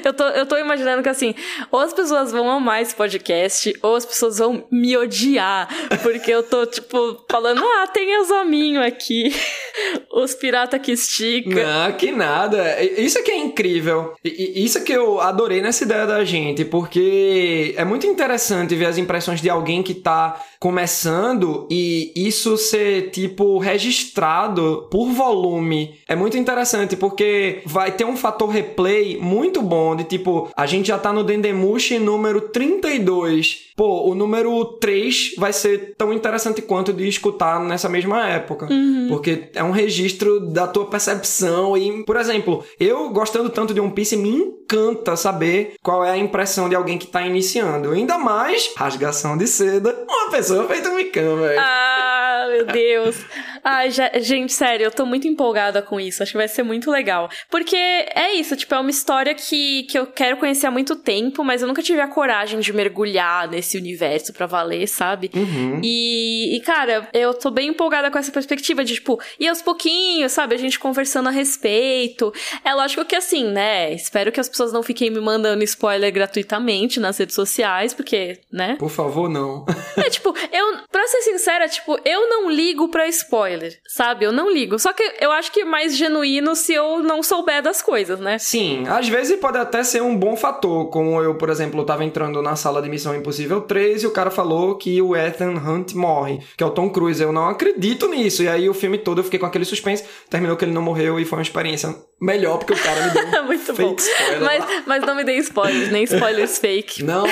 [0.04, 1.34] Eu tô, eu tô imaginando que assim,
[1.72, 5.68] ou as pessoas vão amar esse podcast, ou as pessoas vão me odiar.
[6.02, 9.34] Porque eu tô, tipo, falando, ah, tem os hominhos aqui.
[10.14, 11.66] Os pirata que estica.
[11.66, 12.82] Não, que nada.
[12.84, 14.14] Isso é que é incrível.
[14.24, 19.00] Isso é que eu adorei nessa ideia da gente, porque é muito interessante ver as
[19.00, 26.00] impressões de alguém que tá começando e isso ser tipo registrado por volume.
[26.08, 30.88] É muito interessante porque vai ter um fator replay muito bom de tipo, a gente
[30.88, 33.72] já tá no Dendemushi número 32.
[33.76, 38.68] Pô, o número 3 vai ser tão interessante quanto de escutar nessa mesma época.
[38.72, 39.08] Uhum.
[39.10, 43.92] Porque é um registro da tua percepção e, por exemplo, eu gostando tanto de One
[43.92, 47.92] Piece, me encanta saber qual é a impressão de alguém que tá iniciando.
[47.92, 51.60] Ainda mais rasgação de seda, uma pessoa feita um micão, velho.
[51.60, 53.16] Ah, meu Deus.
[53.64, 56.22] Ai, já, gente, sério, eu tô muito empolgada com isso.
[56.22, 57.30] Acho que vai ser muito legal.
[57.50, 61.44] Porque é isso, tipo, é uma história que, que eu quero conhecer há muito tempo,
[61.44, 65.32] mas eu nunca tive a coragem de mergulhar nesse universo pra valer, sabe?
[65.34, 65.80] Uhum.
[65.84, 70.32] E, e, cara, eu tô bem empolgada com essa perspectiva de, tipo, ir aos pouquinhos,
[70.32, 70.56] sabe?
[70.56, 72.34] A gente conversando a respeito.
[72.64, 73.94] É lógico que assim, né?
[73.94, 78.76] Espero que as pessoas não fiquem me mandando spoiler gratuitamente nas redes sociais, porque, né?
[78.78, 79.66] Por favor, não.
[79.96, 83.53] É, tipo, eu, pra ser sincera, tipo, eu não ligo pra spoiler,
[83.88, 84.26] sabe?
[84.26, 84.78] Eu não ligo.
[84.80, 88.38] Só que eu acho que é mais genuíno se eu não souber das coisas, né?
[88.38, 92.42] Sim, às vezes pode até ser um bom fator, como eu, por exemplo, tava entrando
[92.42, 96.40] na sala de Missão Impossível 3 e o cara falou que o Ethan Hunt morre,
[96.58, 97.22] que é o Tom Cruise.
[97.22, 98.44] Eu não acredito nisso.
[98.44, 101.20] E aí o filme todo eu fiquei com aquele suspense, terminou que ele não morreu
[101.20, 103.96] e foi uma experiência melhor, porque o cara me deu Muito fake bom.
[103.98, 104.42] spoiler.
[104.42, 107.04] Mas, mas não me deem spoilers, nem spoilers fake.
[107.04, 107.26] Não,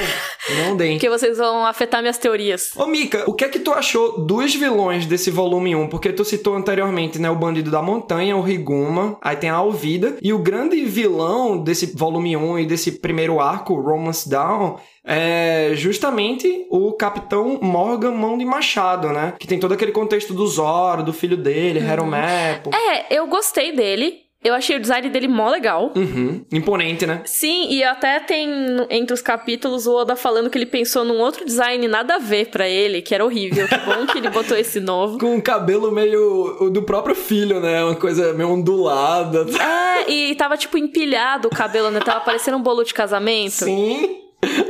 [0.66, 0.94] não deem.
[0.94, 2.72] Porque vocês vão afetar minhas teorias.
[2.76, 5.88] Ô Mika, o que é que tu achou dos vilões desse volume 1?
[5.88, 10.18] Porque tu citou anteriormente, né, o Bandido da Montanha, o Riguma, aí tem a Alvida,
[10.22, 16.68] e o grande vilão desse volume 1 e desse primeiro arco, Romance Down, é justamente
[16.70, 19.34] o Capitão Morgan Mão de Machado, né?
[19.40, 22.68] Que tem todo aquele contexto do Zoro, do filho dele, Hero Map.
[22.74, 24.21] É, eu gostei dele.
[24.44, 25.92] Eu achei o design dele mó legal.
[25.96, 26.44] Uhum.
[26.52, 27.22] Imponente, né?
[27.26, 28.50] Sim, e até tem
[28.90, 32.50] entre os capítulos o Oda falando que ele pensou num outro design nada a ver
[32.50, 33.68] pra ele, que era horrível.
[33.68, 35.20] Que bom que ele botou esse novo.
[35.22, 37.84] Com o cabelo meio do próprio filho, né?
[37.84, 39.46] Uma coisa meio ondulada.
[39.60, 42.00] É, e tava tipo empilhado o cabelo, né?
[42.00, 43.52] Tava parecendo um bolo de casamento.
[43.52, 44.21] Sim.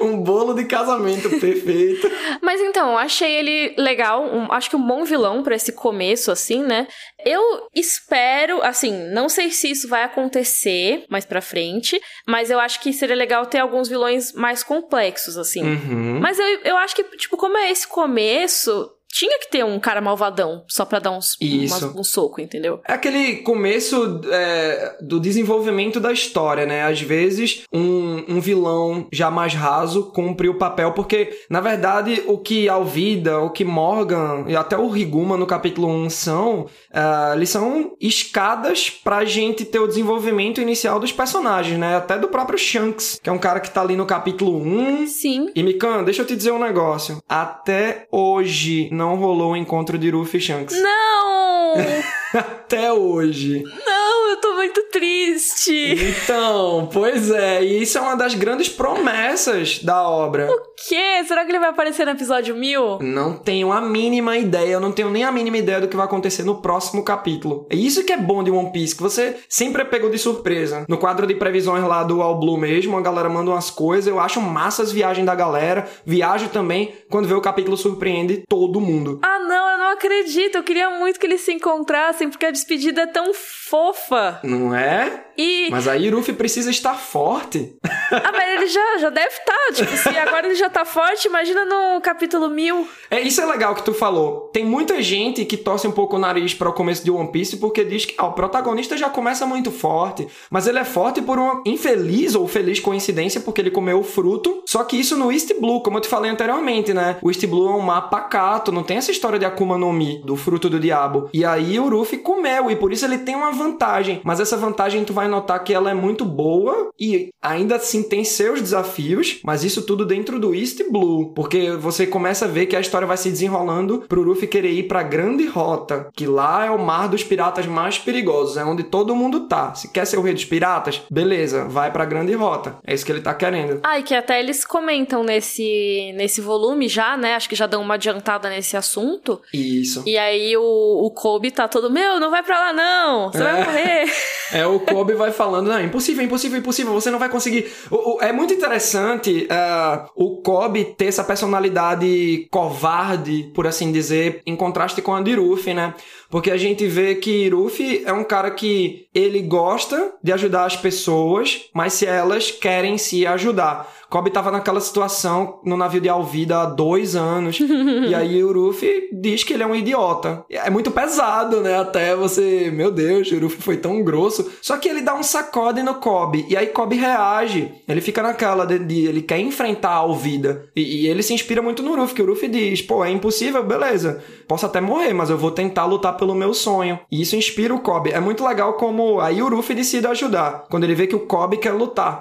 [0.02, 2.10] Um bolo de casamento perfeito.
[2.42, 6.32] Mas então, eu achei ele legal, um- acho que um bom vilão pra esse começo,
[6.32, 6.88] assim, né?
[7.26, 7.42] Eu
[7.76, 12.92] espero, assim, não sei se isso vai acontecer mais pra frente, mas eu acho que
[12.94, 15.62] seria legal ter alguns vilões mais complexos, assim.
[15.64, 16.20] Uhum.
[16.20, 20.02] Mas eu, eu acho que, tipo, como é esse começo, tinha que ter um cara
[20.02, 22.80] malvadão só pra dar uns, umas- um soco, entendeu?
[22.88, 26.84] É aquele começo é, do desenvolvimento da história, né?
[26.84, 32.38] Às vezes, um, um vilão já mais raso cumpre o papel, porque, na verdade, o
[32.38, 37.50] que Alvida, o que Morgan e até o Riguma no capítulo 1 são, ah, eles
[37.50, 41.98] são escadas pra gente ter o desenvolvimento inicial dos personagens, né?
[41.98, 45.50] Até do próprio Shanks, que é um cara que tá ali no capítulo 1, Sim.
[45.56, 47.22] e Mikan, deixa eu te dizer um negócio.
[47.28, 50.80] Até hoje não rolou o encontro de Ruffy e Shanks.
[50.80, 51.74] Não!
[52.72, 53.64] Até hoje.
[53.86, 55.96] não, eu tô muito triste.
[56.24, 60.50] Então, pois é, e isso é uma das grandes promessas da obra.
[60.50, 61.24] O quê?
[61.28, 63.00] Será que ele vai aparecer no episódio 1000?
[63.02, 66.06] Não tenho a mínima ideia, eu não tenho nem a mínima ideia do que vai
[66.06, 67.68] acontecer no próximo capítulo.
[67.70, 70.86] É isso que é bom de One Piece, que você sempre é pego de surpresa.
[70.88, 74.20] No quadro de previsões lá do All Blue mesmo, a galera manda umas coisas, eu
[74.20, 79.20] acho massa as viagens da galera, viajo também, quando vê o capítulo surpreende todo mundo.
[79.22, 80.56] Ah, não, eu não acredito.
[80.56, 84.40] Eu queria muito que eles se encontrassem, porque a despedida é tão fofa.
[84.44, 85.26] Não é?
[85.38, 85.70] E.
[85.72, 87.76] Mas aí Ruffy precisa estar forte.
[88.12, 89.74] Ah, mas ele já, já deve estar.
[89.74, 92.88] Tipo, se agora ele já tá forte, imagina no capítulo 1000.
[93.10, 94.50] É, isso é legal que tu falou.
[94.54, 97.58] Tem muita gente que torce um pouco o nariz para o começo de One Piece
[97.58, 101.40] porque diz que ah, o protagonista já começa muito forte, mas ele é forte por
[101.40, 104.62] uma infeliz ou feliz coincidência porque ele comeu o fruto.
[104.66, 107.18] Só que isso no East Blue, como eu te falei anteriormente, né?
[107.22, 110.22] O East Blue é um mar pacato, não tem essa história de Akuma no Mi,
[110.26, 111.30] do fruto do diabo.
[111.34, 115.04] E aí o Ruffy comeu e por isso ele tem uma vantagem, mas essa vantagem
[115.06, 119.64] tu vai notar que ela é muito boa e ainda assim tem seus desafios, mas
[119.64, 123.18] isso tudo dentro do East Blue, porque você começa a ver que a história vai
[123.18, 127.24] se desenrolando pro Ruffy querer ir pra Grande Rota, que lá é o mar dos
[127.24, 129.74] piratas mais perigosos, é onde todo mundo tá.
[129.74, 132.78] Se quer ser o rei dos piratas, beleza, vai pra Grande Rota.
[132.86, 133.80] É isso que ele tá querendo.
[133.84, 137.36] Ah, e que até eles comentam nesse, nesse volume já, né?
[137.36, 139.42] Acho que já dão uma adiantada nesse assunto.
[139.54, 140.04] Isso.
[140.06, 143.62] E aí o, o Kobe tá todo, meu, não vai pra lá não, você vai
[143.62, 143.64] É.
[143.66, 144.06] morrer.
[144.54, 147.72] É, o Kobe vai falando, não, impossível, impossível, impossível, você não vai conseguir.
[147.90, 154.42] O- o- é muito interessante ah, o Kobe ter essa personalidade covarde, por assim dizer,
[154.46, 155.94] em contraste com a de Ruffy, né?
[156.30, 160.76] Porque a gente vê que Ruffy é um cara que ele gosta de ajudar as
[160.76, 163.88] pessoas, mas se elas querem se ajudar.
[164.12, 167.58] Kobe tava naquela situação no navio de Alvida há dois anos.
[168.10, 170.44] e aí o Ruffy diz que ele é um idiota.
[170.50, 171.80] É muito pesado, né?
[171.80, 174.52] Até você, meu Deus, o Ruffy foi tão grosso.
[174.62, 176.46] Só que ele dá um sacode no Kobe.
[176.50, 177.72] E aí Kobe reage.
[177.88, 180.66] Ele fica naquela de, de- ele quer enfrentar a Alvida.
[180.76, 183.64] E, e ele se inspira muito no Ruffy, que o Ruffy diz, pô, é impossível,
[183.64, 184.22] beleza.
[184.46, 187.00] Posso até morrer, mas eu vou tentar lutar pelo meu sonho.
[187.10, 188.12] E isso inspira o Kobe.
[188.12, 190.66] É muito legal como aí o Ruffy decide ajudar.
[190.70, 192.20] Quando ele vê que o Kobe quer lutar.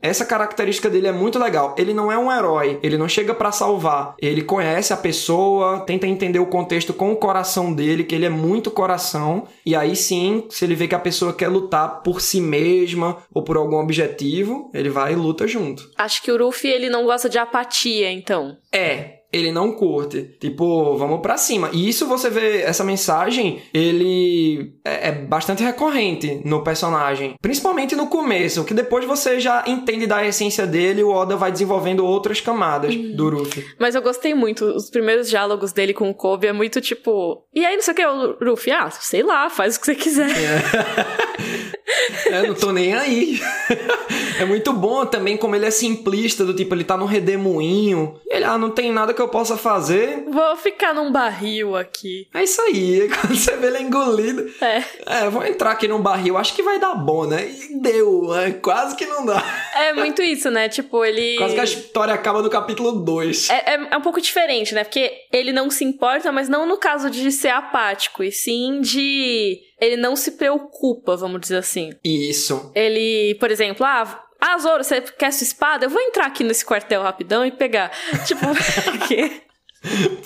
[0.00, 1.74] Essa característica dele é muito legal.
[1.78, 4.14] Ele não é um herói, ele não chega para salvar.
[4.20, 8.30] Ele conhece a pessoa, tenta entender o contexto com o coração dele, que ele é
[8.30, 9.46] muito coração.
[9.64, 13.42] E aí sim, se ele vê que a pessoa quer lutar por si mesma ou
[13.42, 15.90] por algum objetivo, ele vai e luta junto.
[15.96, 18.56] Acho que o Ruffy ele não gosta de apatia, então.
[18.72, 20.36] É, ele não curte.
[20.38, 21.68] Tipo, vamos para cima.
[21.72, 27.34] E isso você vê, essa mensagem, ele é, é, bastante recorrente no personagem.
[27.42, 31.50] Principalmente no começo, que depois você já entende da essência dele e o Oda vai
[31.50, 33.16] desenvolvendo outras camadas uhum.
[33.16, 33.66] do Ruffy.
[33.78, 34.64] Mas eu gostei muito.
[34.64, 37.44] Os primeiros diálogos dele com o Kobe é muito tipo.
[37.52, 38.70] E aí, não sei o que, o Ruffy?
[38.70, 40.30] Ah, sei lá, faz o que você quiser.
[40.30, 41.74] É.
[42.34, 43.40] é não tô nem aí.
[44.38, 48.20] é muito bom também como ele é simplista, do tipo, ele tá no redemoinho.
[48.26, 50.24] E ele, ah, não tem nada que eu possa fazer.
[50.28, 52.28] Vou ficar num barril aqui.
[52.34, 53.08] É isso aí.
[53.20, 54.50] Quando você vê ele engolido.
[54.60, 54.82] É.
[55.06, 56.36] É, vou entrar aqui num barril.
[56.36, 57.46] Acho que vai dar bom, né?
[57.46, 58.52] E deu, né?
[58.62, 59.42] Quase que não dá.
[59.74, 60.68] É muito isso, né?
[60.68, 61.36] Tipo, ele.
[61.38, 63.50] Quase que a história acaba no capítulo 2.
[63.50, 64.84] É, é, é um pouco diferente, né?
[64.84, 69.60] Porque ele não se importa, mas não no caso de ser apático, e sim de
[69.80, 71.90] ele não se preocupa, vamos dizer assim.
[72.30, 72.70] Isso.
[72.74, 75.86] Ele, por exemplo, ah, ah, Zoro, você quer sua espada?
[75.86, 77.90] Eu vou entrar aqui nesse quartel rapidão e pegar.
[78.26, 78.46] Tipo?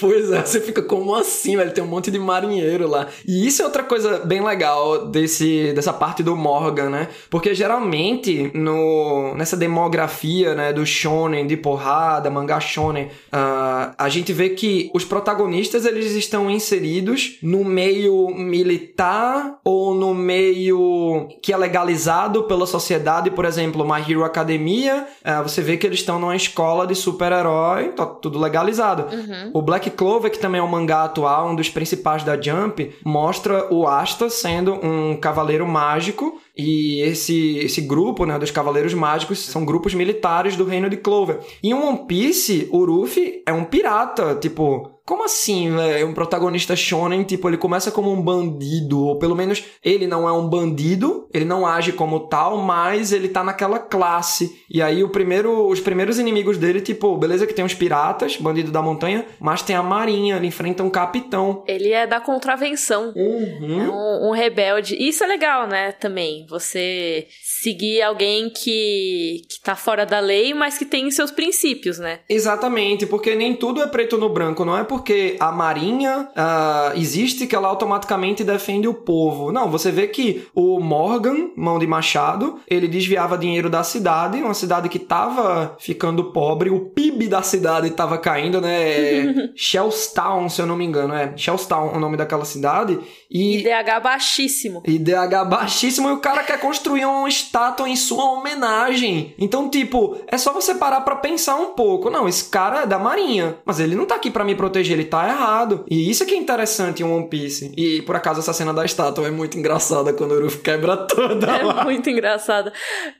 [0.01, 1.73] Pois é, você fica como assim, velho?
[1.73, 3.09] Tem um monte de marinheiro lá.
[3.27, 7.09] E isso é outra coisa bem legal desse, dessa parte do Morgan, né?
[7.29, 14.33] Porque geralmente no, nessa demografia né, do shonen, de porrada, mangá shonen, uh, a gente
[14.33, 21.57] vê que os protagonistas eles estão inseridos no meio militar ou no meio que é
[21.57, 23.31] legalizado pela sociedade.
[23.31, 27.89] Por exemplo, My Hero Academia, uh, você vê que eles estão numa escola de super-herói,
[27.89, 29.07] tá tudo legalizado.
[29.13, 29.48] Uhum.
[29.53, 33.73] O Black Clover, que também é um mangá atual, um dos principais da Jump, mostra
[33.73, 39.65] o Asta sendo um cavaleiro mágico e esse, esse grupo, né, dos Cavaleiros Mágicos, são
[39.65, 41.39] grupos militares do reino de Clover.
[41.63, 46.07] Em One Piece, o Ruffy é um pirata, tipo, como assim, velho?
[46.07, 50.33] Um protagonista shonen, tipo, ele começa como um bandido, ou pelo menos ele não é
[50.33, 54.63] um bandido, ele não age como tal, mas ele tá naquela classe.
[54.69, 58.71] E aí o primeiro, os primeiros inimigos dele, tipo, beleza que tem os piratas, bandido
[58.71, 61.65] da montanha, mas tem a marinha, ele enfrenta um capitão.
[61.67, 63.15] Ele é da contravenção.
[63.17, 63.81] Uhum.
[63.81, 64.95] É um, um rebelde.
[64.95, 66.45] Isso é legal, né, também.
[66.51, 67.27] Você
[67.63, 72.21] seguir alguém que, que tá fora da lei, mas que tem seus princípios, né?
[72.29, 74.98] Exatamente, porque nem tudo é preto no branco, não é porque
[75.39, 79.53] a marinha uh, existe que ela automaticamente defende o povo.
[79.53, 84.55] Não, você vê que o Morgan, mão de machado, ele desviava dinheiro da cidade, uma
[84.55, 89.51] cidade que tava ficando pobre, o PIB da cidade tava caindo, né?
[89.57, 92.99] Shellstown, se eu não me engano, é Shellstown o nome daquela cidade.
[93.31, 94.83] E IDH baixíssimo.
[94.87, 99.35] IDH baixíssimo e o cara quer construir uma estátua em sua homenagem.
[99.39, 102.11] Então, tipo, é só você parar para pensar um pouco.
[102.11, 105.05] Não, esse cara é da marinha, mas ele não tá aqui para me proteger, ele
[105.05, 105.85] tá errado.
[105.91, 107.73] E isso é que é interessante em One Piece.
[107.77, 111.47] E por acaso essa cena da estátua é muito engraçada quando o Ruff quebra toda.
[111.47, 111.85] É lá.
[111.85, 112.73] muito engraçada.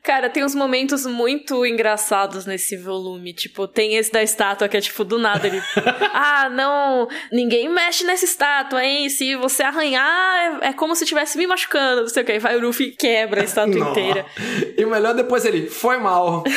[0.03, 3.33] Cara, tem uns momentos muito engraçados nesse volume.
[3.33, 5.61] Tipo, tem esse da estátua que é tipo do nada ele.
[6.13, 9.09] ah, não, ninguém mexe nessa estátua, hein?
[9.09, 12.39] Se você arranhar é, é como se estivesse me machucando, não sei o que.
[12.39, 14.25] Vai o Luffy e quebra a estátua inteira.
[14.77, 16.43] E o melhor depois ele, foi mal.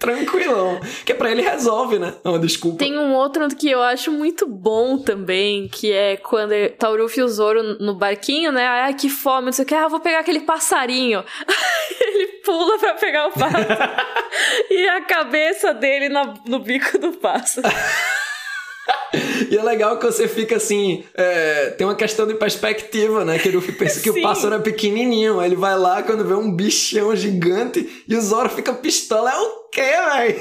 [0.00, 0.80] Tranquilão.
[1.04, 2.14] Que pra ele resolve, né?
[2.24, 2.78] Oh, desculpa.
[2.78, 7.20] Tem um outro que eu acho muito bom também, que é quando tá o Luffy
[7.20, 8.66] e o Zoro no barquinho, né?
[8.66, 9.74] Ai, que fome, não sei o que.
[9.74, 11.24] Ah, vou pegar aquele passarinho.
[12.00, 13.66] ele pula pra pegar o pássaro.
[14.70, 17.68] e a cabeça dele no, no bico do pássaro.
[19.50, 21.04] E é legal que você fica assim.
[21.14, 23.38] É, tem uma questão de perspectiva, né?
[23.38, 24.18] Que ele pensa que Sim.
[24.18, 25.40] o pássaro é pequenininho.
[25.40, 29.30] Aí ele vai lá quando vê um bichão gigante e o Zoro fica pistola.
[29.30, 30.40] É o quê, velho?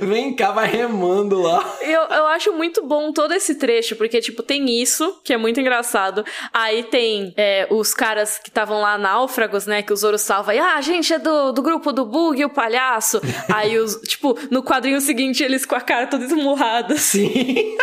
[0.08, 1.78] Vem cá, vai remando lá.
[1.80, 5.60] Eu, eu acho muito bom todo esse trecho, porque, tipo, tem isso, que é muito
[5.60, 6.24] engraçado.
[6.52, 9.82] Aí tem é, os caras que estavam lá náufragos, né?
[9.82, 10.54] Que o Zoro salva.
[10.54, 13.20] E, ah, a gente é do, do grupo do Bug e o palhaço.
[13.52, 16.96] Aí, os, tipo, no quadrinho seguinte, eles com a cara toda esmurrada.
[16.96, 17.76] Sim.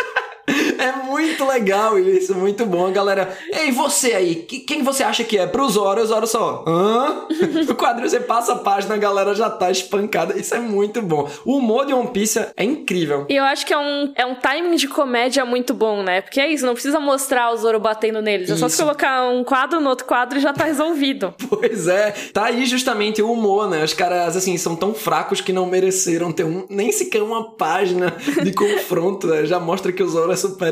[0.78, 2.90] É muito legal isso, muito bom.
[2.92, 5.46] Galera, ei, você aí, quem você acha que é?
[5.46, 7.26] Pro Zoro, o Zoro só, hã?
[7.66, 10.38] No quadrinho você passa a página, a galera já tá espancada.
[10.38, 11.28] Isso é muito bom.
[11.44, 13.26] O humor de One Piece é incrível.
[13.28, 16.20] E eu acho que é um, é um timing de comédia muito bom, né?
[16.20, 18.50] Porque é isso, não precisa mostrar o Zoro batendo neles.
[18.50, 18.60] É isso.
[18.60, 21.34] só se colocar um quadro no outro quadro e já tá resolvido.
[21.48, 22.14] pois é.
[22.32, 23.82] Tá aí justamente o humor, né?
[23.82, 28.14] Os caras, assim, são tão fracos que não mereceram ter um, nem sequer uma página
[28.42, 29.46] de confronto, né?
[29.46, 30.65] Já mostra que o Zoro é superior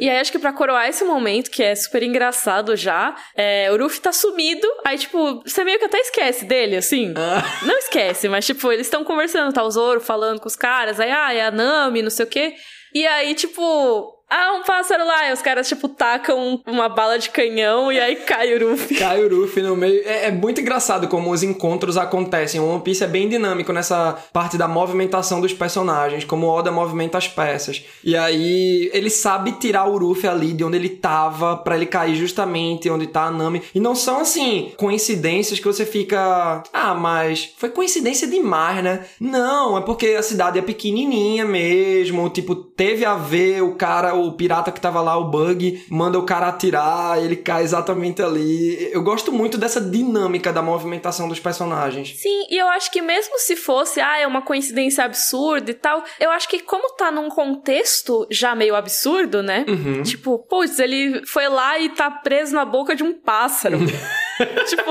[0.00, 3.76] E aí, acho que pra coroar esse momento, que é super engraçado já, é, o
[3.76, 7.14] Ruffy tá sumido, aí, tipo, você meio que até esquece dele, assim.
[7.16, 7.42] Ah.
[7.66, 11.10] Não esquece, mas, tipo, eles estão conversando, tá o Zoro falando com os caras, aí,
[11.10, 12.54] ah, é a Nami, não sei o quê.
[12.94, 15.30] E aí, tipo, ah, um pássaro lá.
[15.30, 18.96] E os caras, tipo, tacam uma bala de canhão e aí cai o Ruffy.
[18.98, 20.02] Cai o Ruffy no meio.
[20.04, 22.60] É, é, muito engraçado como os encontros acontecem.
[22.60, 26.70] O One Piece é bem dinâmico nessa parte da movimentação dos personagens, como o Oda
[26.70, 27.84] movimenta as peças.
[28.04, 32.16] E aí ele sabe tirar o Ruffy ali de onde ele tava para ele cair
[32.16, 33.62] justamente onde tá a Nami.
[33.74, 39.06] E não são assim coincidências que você fica, ah, mas foi coincidência demais, né?
[39.20, 44.32] Não, é porque a cidade é pequenininha mesmo, tipo, teve a ver o cara o
[44.32, 48.90] pirata que tava lá, o Bug, manda o cara atirar, ele cai exatamente ali.
[48.92, 52.14] Eu gosto muito dessa dinâmica da movimentação dos personagens.
[52.16, 56.02] Sim, e eu acho que mesmo se fosse, ah, é uma coincidência absurda e tal,
[56.18, 59.64] eu acho que como tá num contexto já meio absurdo, né?
[59.68, 60.02] Uhum.
[60.02, 63.78] Tipo, putz, ele foi lá e tá preso na boca de um pássaro.
[64.66, 64.90] tipo,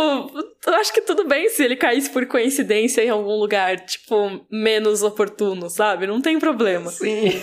[0.65, 5.03] eu acho que tudo bem se ele caísse por coincidência em algum lugar, tipo, menos
[5.03, 6.07] oportuno, sabe?
[6.07, 6.89] Não tem problema.
[6.91, 7.41] Sim.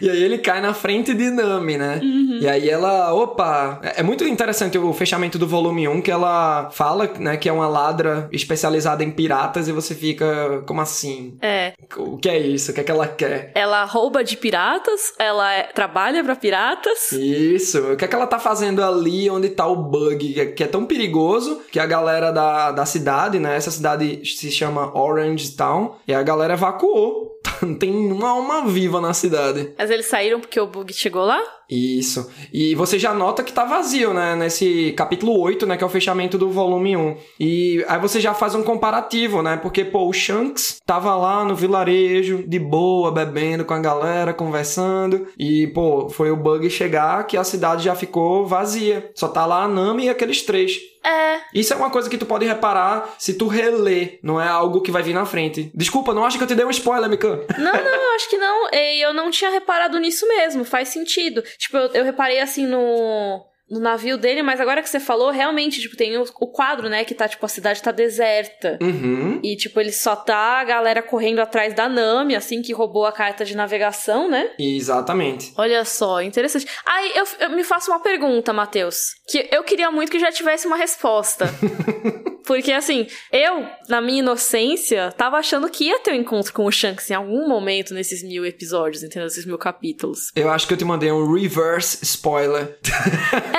[0.00, 2.00] E aí ele cai na frente de Nami, né?
[2.02, 2.38] Uhum.
[2.40, 7.10] E aí ela, opa, é muito interessante o fechamento do volume 1 que ela fala,
[7.18, 11.36] né, que é uma ladra especializada em piratas e você fica, como assim?
[11.40, 11.72] É.
[11.96, 12.70] O que é isso?
[12.70, 13.52] O que é que ela quer?
[13.54, 17.12] Ela rouba de piratas, ela é, trabalha para piratas.
[17.12, 17.92] Isso.
[17.92, 20.64] O que é que ela tá fazendo ali onde tá o bug, que é, que
[20.64, 25.56] é tão perigoso que a galera da, da cidade, né, essa cidade se chama Orange
[25.56, 27.35] Town, e a galera evacuou.
[27.62, 29.72] Não tem uma alma viva na cidade.
[29.78, 31.40] Mas eles saíram porque o bug chegou lá?
[31.68, 32.30] Isso.
[32.52, 34.36] E você já nota que tá vazio, né?
[34.36, 35.76] Nesse capítulo 8, né?
[35.76, 37.16] Que é o fechamento do volume 1.
[37.40, 39.56] E aí você já faz um comparativo, né?
[39.56, 45.26] Porque, pô, o Shanks tava lá no vilarejo, de boa, bebendo com a galera, conversando.
[45.36, 49.10] E, pô, foi o bug chegar que a cidade já ficou vazia.
[49.14, 50.78] Só tá lá a Nami e aqueles três.
[51.06, 51.40] É.
[51.54, 54.90] Isso é uma coisa que tu pode reparar se tu reler, não é algo que
[54.90, 55.70] vai vir na frente.
[55.72, 57.38] Desculpa, não acho que eu te dei um spoiler, Mikan.
[57.56, 58.68] Não, não, eu acho que não.
[58.72, 61.42] E eu não tinha reparado nisso mesmo, faz sentido.
[61.58, 65.80] Tipo, eu, eu reparei assim no no navio dele, mas agora que você falou, realmente,
[65.80, 68.78] tipo, tem o, o, quadro, né, que tá, tipo, a cidade tá deserta.
[68.80, 69.40] Uhum.
[69.42, 73.12] E, tipo, ele só tá a galera correndo atrás da Nami, assim, que roubou a
[73.12, 74.50] carta de navegação, né?
[74.58, 75.52] Exatamente.
[75.56, 76.66] Olha só, interessante.
[76.84, 80.66] Aí, eu, eu me faço uma pergunta, Matheus, que eu queria muito que já tivesse
[80.66, 81.46] uma resposta.
[82.46, 86.70] Porque, assim, eu, na minha inocência, tava achando que ia ter um encontro com o
[86.70, 89.24] Shanks em algum momento nesses mil episódios, entendeu?
[89.24, 90.30] Nesses mil capítulos.
[90.36, 92.78] Eu acho que eu te mandei um reverse spoiler.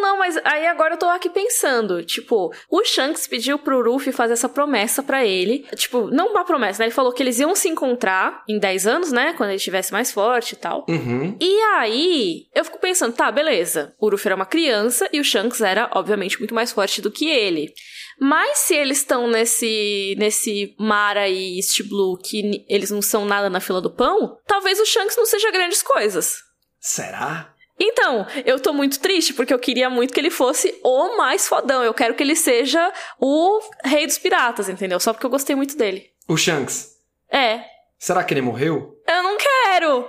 [0.00, 2.02] não, não, mas aí agora eu tô aqui pensando.
[2.04, 5.66] Tipo, o Shanks pediu pro Ruffy fazer essa promessa para ele.
[5.74, 6.86] Tipo, não uma promessa, né?
[6.86, 9.34] Ele falou que eles iam se encontrar em 10 anos, né?
[9.34, 10.84] Quando ele estivesse mais forte e tal.
[10.88, 11.36] Uhum.
[11.40, 13.94] E aí, eu fico pensando, tá, beleza.
[13.98, 17.28] O Ruffy era uma criança e o Shanks era, obviamente, muito mais forte do que
[17.28, 17.72] ele.
[18.18, 23.50] Mas se eles estão nesse nesse mar aí, East Blue, que eles não são nada
[23.50, 26.36] na fila do pão, talvez o Shanks não seja grandes coisas.
[26.80, 27.54] Será?
[27.78, 31.82] Então, eu tô muito triste, porque eu queria muito que ele fosse o mais fodão.
[31.82, 34.98] Eu quero que ele seja o rei dos piratas, entendeu?
[34.98, 36.10] Só porque eu gostei muito dele.
[36.26, 36.96] O Shanks?
[37.30, 37.60] É.
[37.98, 38.96] Será que ele morreu?
[39.06, 40.08] Eu não quero!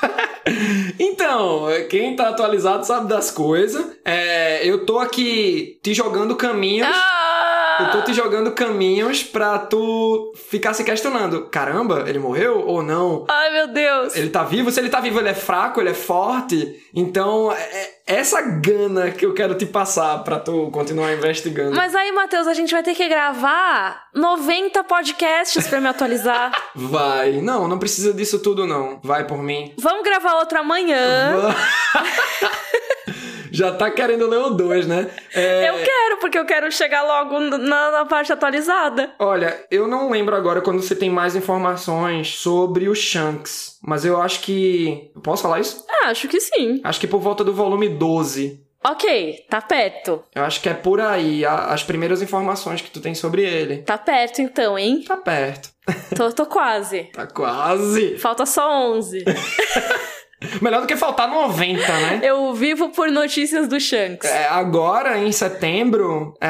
[0.98, 3.96] então, quem tá atualizado sabe das coisas.
[4.04, 6.88] É, eu tô aqui te jogando caminhos.
[6.90, 7.47] Ah!
[7.80, 11.46] Eu tô te jogando caminhos pra tu ficar se questionando.
[11.46, 13.24] Caramba, ele morreu ou não?
[13.28, 14.16] Ai, meu Deus.
[14.16, 14.70] Ele tá vivo?
[14.70, 16.82] Se ele tá vivo, ele é fraco, ele é forte.
[16.94, 21.76] Então, é essa gana que eu quero te passar pra tu continuar investigando.
[21.76, 26.50] Mas aí, Matheus, a gente vai ter que gravar 90 podcasts pra me atualizar.
[26.74, 27.40] vai.
[27.40, 28.98] Não, não precisa disso tudo, não.
[29.04, 29.72] Vai por mim.
[29.78, 31.32] Vamos gravar outro amanhã.
[33.50, 35.10] Já tá querendo ler o 2, né?
[35.34, 35.68] É...
[35.68, 37.58] Eu quero, porque eu quero chegar logo na,
[37.90, 39.12] na, parte atualizada.
[39.18, 44.20] Olha, eu não lembro agora quando você tem mais informações sobre o Shanks, mas eu
[44.20, 45.10] acho que.
[45.22, 45.84] Posso falar isso?
[45.88, 46.80] Ah, acho que sim.
[46.84, 48.68] Acho que por volta do volume 12.
[48.84, 50.22] Ok, tá perto.
[50.34, 53.78] Eu acho que é por aí as primeiras informações que tu tem sobre ele.
[53.78, 55.02] Tá perto então, hein?
[55.06, 55.70] Tá perto.
[56.16, 57.04] Tô, tô quase.
[57.12, 58.16] tá quase.
[58.18, 59.24] Falta só 11.
[60.62, 62.20] Melhor do que faltar 90, né?
[62.22, 64.30] Eu vivo por notícias do Shanks.
[64.30, 66.48] É, agora, em setembro, é,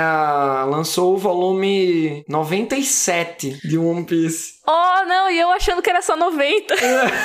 [0.67, 4.58] lançou o volume 97 de One Piece.
[4.71, 6.75] Oh, não, e eu achando que era só 90.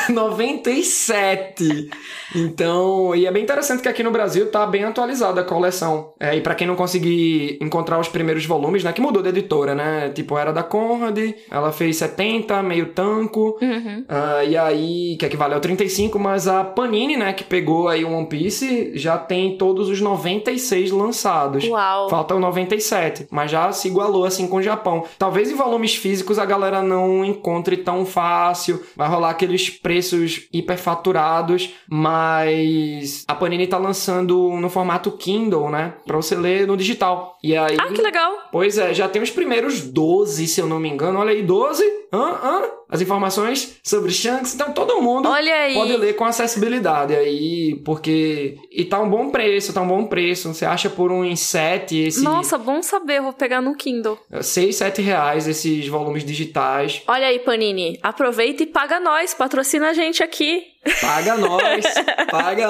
[0.10, 1.90] 97!
[2.36, 6.14] Então, e é bem interessante que aqui no Brasil tá bem atualizada a coleção.
[6.20, 9.76] É, e para quem não conseguir encontrar os primeiros volumes, né, que mudou de editora,
[9.76, 10.10] né?
[10.10, 11.20] Tipo, era da Conrad,
[11.52, 14.04] ela fez 70, meio tanco, Uhum.
[14.10, 18.12] uh, e aí, que equivale ao 35, mas a Panini, né, que pegou aí o
[18.12, 21.64] One Piece, já tem todos os 96 lançados.
[21.66, 22.10] Uau.
[22.10, 25.04] Falta o 97, mas já se igualou assim com o Japão.
[25.20, 31.74] Talvez em volumes físicos a galera não encontre tão fácil, vai rolar aqueles preços hiperfaturados,
[31.90, 35.94] mas a Panini tá lançando no formato Kindle, né?
[36.06, 37.38] Pra você ler no digital.
[37.44, 37.78] E aí.
[37.80, 38.32] Ah, que legal.
[38.52, 41.20] Pois é, já tem os primeiros 12, se eu não me engano.
[41.20, 41.84] Olha aí, 12?
[42.12, 42.40] Hã?
[42.44, 42.62] Hã?
[42.94, 44.54] As informações sobre Shanks.
[44.54, 48.58] Então todo mundo pode ler com acessibilidade aí, porque.
[48.72, 50.54] E tá um bom preço, tá um bom preço.
[50.54, 52.24] Você acha por uns 7 esse.
[52.24, 54.20] Nossa, bom saber, vou pegar no Kindle.
[54.40, 57.02] 6, 7 reais esses volumes digitais.
[57.08, 60.73] Olha aí, Panini, aproveita e paga nós, patrocina a gente aqui.
[61.00, 61.86] Paga nós,
[62.30, 62.70] paga.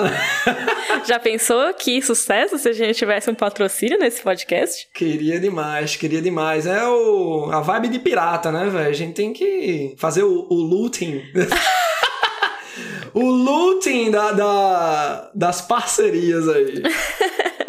[1.06, 4.88] Já pensou que sucesso se a gente tivesse um patrocínio nesse podcast?
[4.94, 6.68] Queria demais, queria demais.
[6.68, 8.90] É o a vibe de pirata, né, velho?
[8.90, 11.24] A gente tem que fazer o, o looting.
[13.14, 16.84] o looting da, da- das parcerias aí.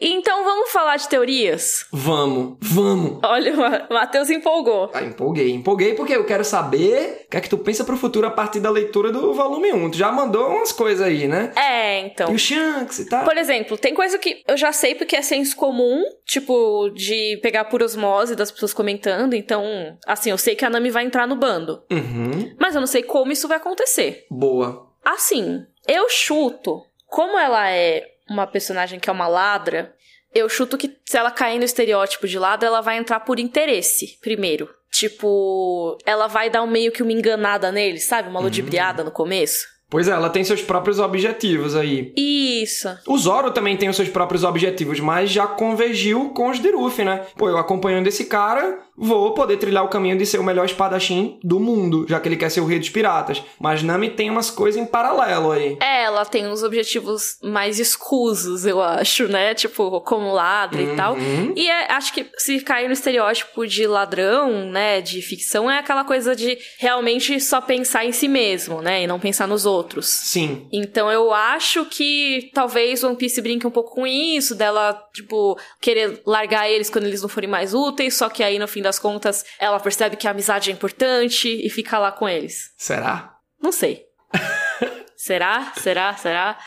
[0.00, 1.86] Então vamos falar de teorias?
[1.92, 3.18] Vamos, vamos.
[3.22, 3.52] Olha,
[3.90, 4.90] o Matheus empolgou.
[4.94, 8.26] Ah, empolguei, empolguei porque eu quero saber o que é que tu pensa pro futuro
[8.26, 9.90] a partir da leitura do volume 1.
[9.90, 11.52] Tu já mandou umas coisas aí, né?
[11.56, 12.30] É, então.
[12.32, 13.24] E o Shanks e tal.
[13.24, 17.64] Por exemplo, tem coisa que eu já sei porque é senso comum, tipo, de pegar
[17.66, 19.34] por osmose das pessoas comentando.
[19.34, 19.64] Então,
[20.06, 21.82] assim, eu sei que a Nami vai entrar no bando.
[21.90, 24.26] Uhum, Mas eu não sei como isso vai acontecer.
[24.30, 24.88] boa.
[25.02, 29.92] Assim, eu chuto, como ela é uma personagem que é uma ladra,
[30.32, 34.16] eu chuto que se ela cair no estereótipo de ladra, ela vai entrar por interesse,
[34.22, 34.70] primeiro.
[34.92, 38.28] Tipo, ela vai dar um meio que uma enganada nele, sabe?
[38.28, 39.66] Uma ludibriada no começo.
[39.90, 42.12] Pois é, ela tem seus próprios objetivos aí.
[42.16, 42.88] Isso.
[43.08, 47.04] O Zoro também tem os seus próprios objetivos, mas já convergiu com os de Ruffy,
[47.04, 47.26] né?
[47.36, 51.38] Pô, eu acompanhando esse cara, vou poder trilhar o caminho de ser o melhor espadachim
[51.42, 53.42] do mundo, já que ele quer ser o rei dos piratas.
[53.58, 55.76] Mas Nami tem umas coisas em paralelo aí.
[55.80, 59.54] É, ela tem uns objetivos mais escusos, eu acho, né?
[59.54, 61.14] Tipo, como ladra e tal.
[61.14, 61.52] Uhum.
[61.56, 66.04] E é- acho que se cair no estereótipo de ladrão, né, de ficção, é aquela
[66.04, 70.06] coisa de realmente só pensar em si mesmo, né, e não pensar nos outros.
[70.06, 70.66] Sim.
[70.72, 76.20] Então eu acho que talvez One Piece brinque um pouco com isso, dela, tipo, querer
[76.26, 79.44] largar eles quando eles não forem mais úteis, só que aí no fim das contas
[79.58, 82.72] ela percebe que a amizade é importante e fica lá com eles.
[82.76, 83.32] Será?
[83.62, 84.04] Não sei.
[85.16, 85.72] Será?
[85.76, 86.16] Será?
[86.16, 86.58] Será?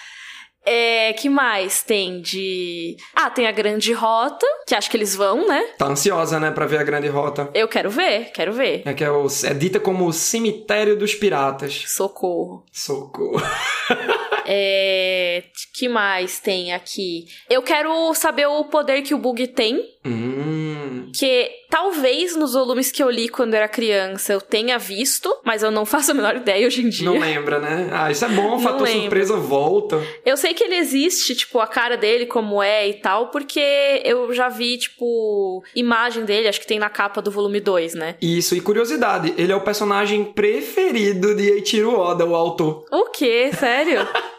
[0.66, 2.96] É, que mais tem de.
[3.14, 5.62] Ah, tem a Grande Rota, que acho que eles vão, né?
[5.78, 7.50] Tá ansiosa, né, pra ver a grande rota.
[7.54, 8.82] Eu quero ver, quero ver.
[8.86, 11.84] É que é, o- é dita como o cemitério dos piratas.
[11.88, 12.64] Socorro.
[12.72, 13.42] Socorro.
[14.46, 15.44] É.
[15.74, 17.26] Que mais tem aqui?
[17.50, 19.82] Eu quero saber o poder que o Bug tem.
[20.06, 21.10] Hum.
[21.18, 25.72] Que talvez nos volumes que eu li quando era criança eu tenha visto, mas eu
[25.72, 27.06] não faço a menor ideia hoje em dia.
[27.10, 27.90] Não lembra, né?
[27.94, 29.02] Ah, isso é bom, o fator lembro.
[29.02, 30.02] surpresa volta.
[30.26, 34.34] Eu sei que ele existe, tipo, a cara dele como é e tal, porque eu
[34.34, 38.16] já vi, tipo, imagem dele, acho que tem na capa do volume 2, né?
[38.22, 42.86] Isso, e curiosidade, ele é o personagem preferido de Eiichiro Oda, o autor.
[42.92, 43.52] O quê?
[43.54, 44.08] Sério?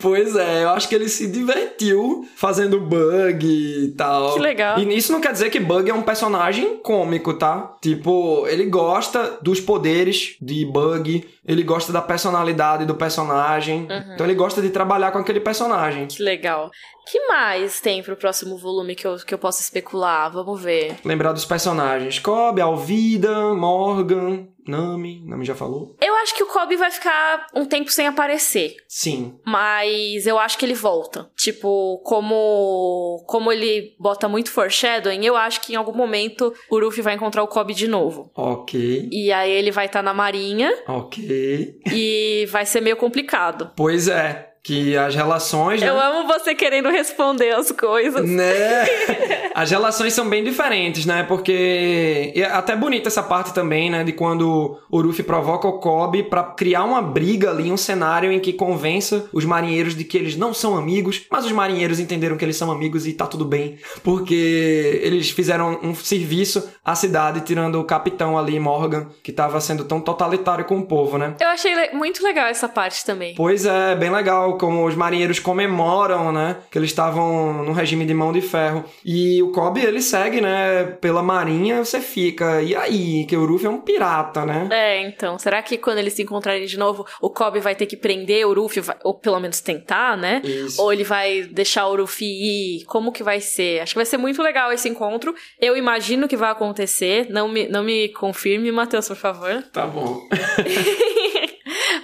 [0.00, 4.34] Pois é, eu acho que ele se divertiu fazendo Bug e tal.
[4.34, 4.78] Que legal.
[4.78, 7.74] E isso não quer dizer que Bug é um personagem cômico, tá?
[7.80, 13.86] Tipo, ele gosta dos poderes de Bug, ele gosta da personalidade do personagem.
[13.90, 14.14] Uhum.
[14.14, 16.06] Então ele gosta de trabalhar com aquele personagem.
[16.06, 16.70] que legal.
[17.06, 20.30] Que mais tem pro próximo volume que eu, que eu posso especular?
[20.32, 20.96] Vamos ver.
[21.04, 22.18] Lembrar dos personagens.
[22.18, 25.22] Kobe, Alvida, Morgan, Nami.
[25.26, 25.94] Nami já falou?
[26.00, 28.76] Eu acho que o Kobe vai ficar um tempo sem aparecer.
[28.88, 29.38] Sim.
[29.44, 31.30] Mas eu acho que ele volta.
[31.36, 37.02] Tipo, como como ele bota muito foreshadowing, eu acho que em algum momento o Ruffy
[37.02, 38.30] vai encontrar o Kobe de novo.
[38.34, 39.08] Ok.
[39.12, 41.78] E aí ele vai estar na marinha Ok.
[41.92, 43.70] e vai ser meio complicado.
[43.76, 44.53] Pois é.
[44.66, 45.88] Que as relações, né?
[45.90, 48.26] Eu amo você querendo responder as coisas.
[48.26, 48.44] Né?
[49.54, 51.22] As relações são bem diferentes, né?
[51.22, 52.32] Porque.
[52.34, 54.02] E é até bonita essa parte também, né?
[54.02, 58.40] De quando o Ruffy provoca o Kobe pra criar uma briga ali, um cenário em
[58.40, 62.44] que convença os marinheiros de que eles não são amigos, mas os marinheiros entenderam que
[62.44, 63.78] eles são amigos e tá tudo bem.
[64.02, 69.84] Porque eles fizeram um serviço à cidade, tirando o capitão ali, Morgan, que tava sendo
[69.84, 71.34] tão totalitário com o povo, né?
[71.40, 73.34] Eu achei le- muito legal essa parte também.
[73.36, 76.56] Pois é, bem legal legal como os marinheiros comemoram, né?
[76.70, 78.84] Que eles estavam no regime de mão de ferro.
[79.04, 80.84] E o Cobb, ele segue, né?
[81.00, 82.62] Pela marinha, você fica.
[82.62, 83.26] E aí?
[83.26, 84.68] Que o Ruffy é um pirata, né?
[84.70, 85.38] É, então.
[85.38, 88.54] Será que quando eles se encontrarem de novo, o Cobb vai ter que prender o
[88.54, 88.82] Ruffy?
[89.02, 90.40] Ou pelo menos tentar, né?
[90.44, 90.80] Isso.
[90.80, 92.84] Ou ele vai deixar o Ruffy ir?
[92.86, 93.80] Como que vai ser?
[93.80, 95.34] Acho que vai ser muito legal esse encontro.
[95.60, 97.26] Eu imagino que vai acontecer.
[97.30, 99.62] Não me, não me confirme, Matheus, por favor.
[99.72, 100.20] Tá bom.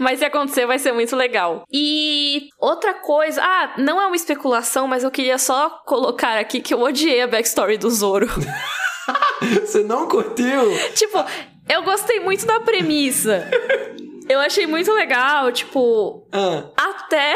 [0.01, 1.65] Mas se acontecer, vai ser muito legal.
[1.71, 3.43] E outra coisa.
[3.45, 7.27] Ah, não é uma especulação, mas eu queria só colocar aqui que eu odiei a
[7.29, 8.27] backstory do Zoro.
[9.61, 10.71] Você não curtiu?
[10.95, 11.23] tipo,
[11.69, 13.49] eu gostei muito da premissa.
[14.29, 16.27] Eu achei muito legal, tipo.
[16.33, 16.65] Ah.
[16.77, 17.35] Até.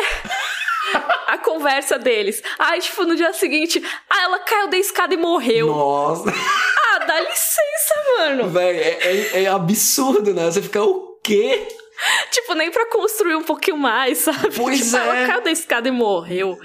[1.27, 2.43] A conversa deles.
[2.59, 5.67] Ai, tipo, no dia seguinte, ah, ela caiu da escada e morreu.
[5.67, 6.31] Nossa.
[6.31, 8.49] Ah, dá licença, mano.
[8.49, 8.99] Véi, é,
[9.39, 10.45] é- é absurdo, né?
[10.45, 11.67] Você fica o quê?
[12.31, 14.51] Tipo, nem pra construir um pouquinho mais, sabe?
[14.57, 15.01] Pois tipo, é.
[15.01, 16.59] ela caiu da escada e morreu.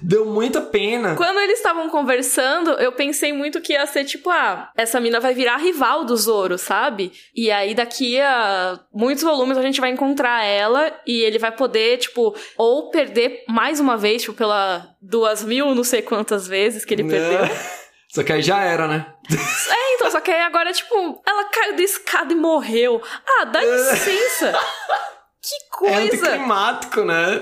[0.00, 1.14] Deu muita pena.
[1.16, 5.32] Quando eles estavam conversando, eu pensei muito que ia ser tipo, ah, essa mina vai
[5.32, 7.12] virar rival do Zoro, sabe?
[7.34, 11.98] E aí daqui a muitos volumes a gente vai encontrar ela e ele vai poder,
[11.98, 16.92] tipo, ou perder mais uma vez, tipo, pela duas mil, não sei quantas vezes que
[16.92, 17.40] ele perdeu.
[18.14, 19.06] Só que aí já era, né?
[19.28, 23.02] É, então, só que aí agora, tipo, ela caiu da escada e morreu.
[23.26, 24.52] Ah, dá licença.
[25.46, 25.54] Que
[25.86, 26.26] É coisa!
[26.30, 27.40] anticlimático, né?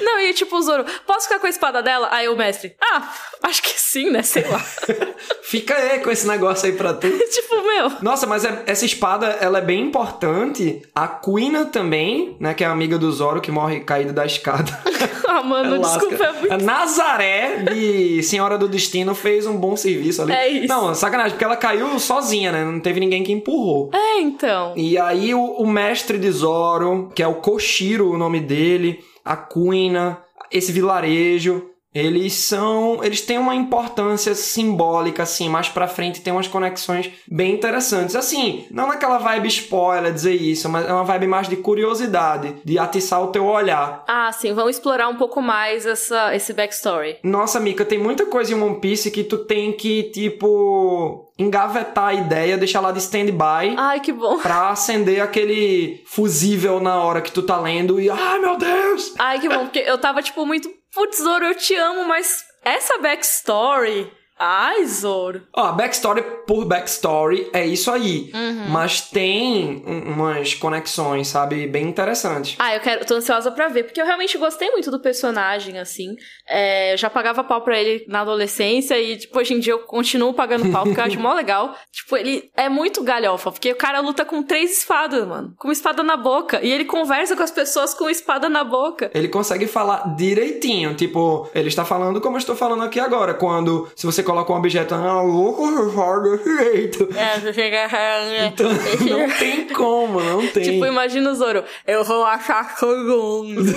[0.00, 2.08] Não, e tipo, o Zoro, posso ficar com a espada dela?
[2.10, 3.08] Aí o mestre, ah,
[3.44, 4.22] acho que sim, né?
[4.22, 4.58] Sei lá.
[5.42, 7.06] Fica aí com esse negócio aí pra tu.
[7.30, 7.92] tipo, meu.
[8.00, 10.82] Nossa, mas é- essa espada, ela é bem importante.
[10.94, 12.52] A Quina também, né?
[12.54, 14.76] Que é a amiga do Zoro que morre caída da escada.
[15.24, 15.98] Ah, mano, Lasca.
[16.00, 16.52] desculpa, é muito.
[16.52, 20.32] A Nazaré de Senhora do Destino fez um bom serviço ali.
[20.32, 20.68] É isso.
[20.68, 22.62] Não, sacanagem, porque ela caiu sozinha, né?
[22.64, 23.88] Não teve ninguém que empurrou.
[23.94, 24.74] É, então.
[24.76, 26.71] E aí o, o mestre de Zoro,
[27.14, 33.38] que é o Koshiro, o nome dele, a Kuina, esse vilarejo, eles são, eles têm
[33.38, 38.16] uma importância simbólica assim, mais pra frente tem umas conexões bem interessantes.
[38.16, 42.78] Assim, não naquela vibe spoiler dizer isso, mas é uma vibe mais de curiosidade, de
[42.78, 44.04] atiçar o teu olhar.
[44.08, 47.18] Ah, sim, vamos explorar um pouco mais essa, esse backstory.
[47.22, 52.14] Nossa, Mika, tem muita coisa em One Piece que tu tem que, tipo, engavetar a
[52.14, 54.38] ideia, deixar lá de stand-by Ai, que bom.
[54.38, 59.14] pra acender aquele fusível na hora que tu tá lendo e, ai meu Deus!
[59.18, 60.70] Ai, que bom, porque eu tava, tipo, muito.
[60.94, 64.10] Putz, Zoro, eu te amo, mas essa backstory.
[64.44, 65.46] Ai, Zoro.
[65.54, 68.30] Ó, backstory por backstory é isso aí.
[68.34, 68.68] Uhum.
[68.70, 72.56] Mas tem um- umas conexões, sabe, bem interessantes.
[72.58, 76.16] Ah, eu quero, tô ansiosa pra ver, porque eu realmente gostei muito do personagem, assim.
[76.52, 79.78] É, eu já pagava pau pra ele na adolescência e, tipo, hoje em dia eu
[79.80, 81.74] continuo pagando pau, porque eu acho mó legal.
[81.90, 85.54] Tipo, ele é muito galhofa, porque o cara luta com três espadas, mano.
[85.58, 86.60] Com uma espada na boca.
[86.62, 89.10] E ele conversa com as pessoas com espada na boca.
[89.14, 93.88] Ele consegue falar direitinho, tipo, ele está falando como eu estou falando aqui agora, quando
[93.96, 97.08] se você coloca um objeto na louco, você fala desse jeito.
[97.16, 97.82] É, você chega.
[98.52, 100.62] Então, não tem como, não tem.
[100.62, 101.64] Tipo, imagina o Zoro.
[101.86, 103.74] Eu vou achar todo mundo.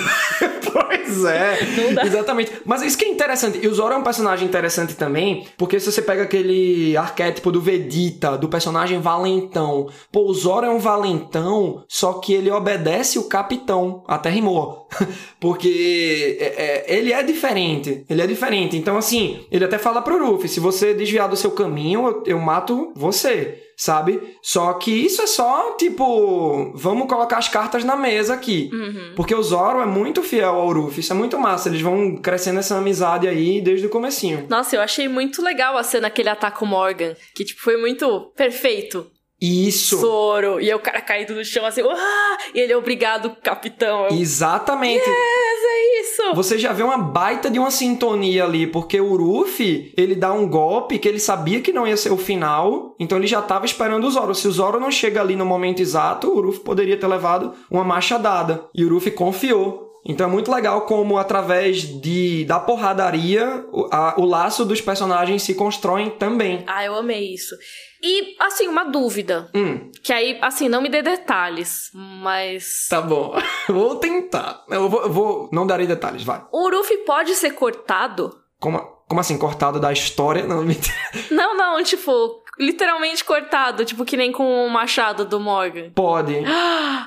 [0.72, 2.04] Pois é, Não dá.
[2.06, 2.52] exatamente.
[2.66, 3.60] Mas isso que é interessante.
[3.62, 7.62] E o Zoro é um personagem interessante também, porque se você pega aquele arquétipo do
[7.62, 13.30] Vegeta, do personagem valentão, pô, o Zoro é um valentão, só que ele obedece o
[13.30, 14.04] capitão.
[14.08, 14.88] Até rimou.
[15.40, 18.04] porque é, é, ele é diferente.
[18.10, 18.76] Ele é diferente.
[18.76, 22.40] Então, assim, ele até fala pro Ruffy: se você desviar do seu caminho, eu, eu
[22.40, 23.65] mato você.
[23.78, 24.38] Sabe?
[24.42, 28.70] Só que isso é só, tipo, vamos colocar as cartas na mesa aqui.
[29.16, 31.70] Porque o Zoro é muito fiel ao Ruffy, isso é muito massa.
[31.70, 34.46] Eles vão crescendo essa amizade aí desde o comecinho.
[34.50, 37.16] Nossa, eu achei muito legal a cena que ele ataca o Morgan.
[37.36, 39.12] Que, tipo, foi muito perfeito.
[39.42, 39.98] Isso!
[39.98, 40.60] Zoro.
[40.62, 42.38] E aí o cara caído no chão assim, ah!
[42.54, 44.08] E ele é obrigado, capitão.
[44.08, 45.08] Eu, Exatamente.
[45.08, 46.36] Yes, é isso!
[46.36, 50.48] Você já vê uma baita de uma sintonia ali, porque o Ruffy, ele dá um
[50.48, 54.06] golpe que ele sabia que não ia ser o final, então ele já tava esperando
[54.06, 54.36] o Zoro.
[54.36, 57.84] Se o Zoro não chega ali no momento exato, o Ruffy poderia ter levado uma
[57.84, 58.66] machadada.
[58.74, 59.85] E o Ruffy confiou.
[60.08, 65.42] Então é muito legal como através de da porradaria o, a- o laço dos personagens
[65.42, 66.64] se constroem também.
[66.68, 67.56] Ah, eu amei isso.
[68.04, 69.50] E, assim, uma dúvida.
[69.56, 72.86] Hum, Que aí, assim, não me dê detalhes, mas.
[72.88, 73.34] tá bom.
[73.68, 74.64] vou tentar.
[74.70, 76.44] Eu vou, eu vou não darei detalhes, vai.
[76.52, 78.38] O Luffy pode ser cortado?
[78.60, 78.78] Como,
[79.08, 80.46] como assim, cortado da história?
[80.46, 80.96] Não, mentira.
[81.32, 85.90] Não, não, tipo, literalmente cortado, tipo, que nem com o machado do Morgan.
[85.94, 86.36] Pode.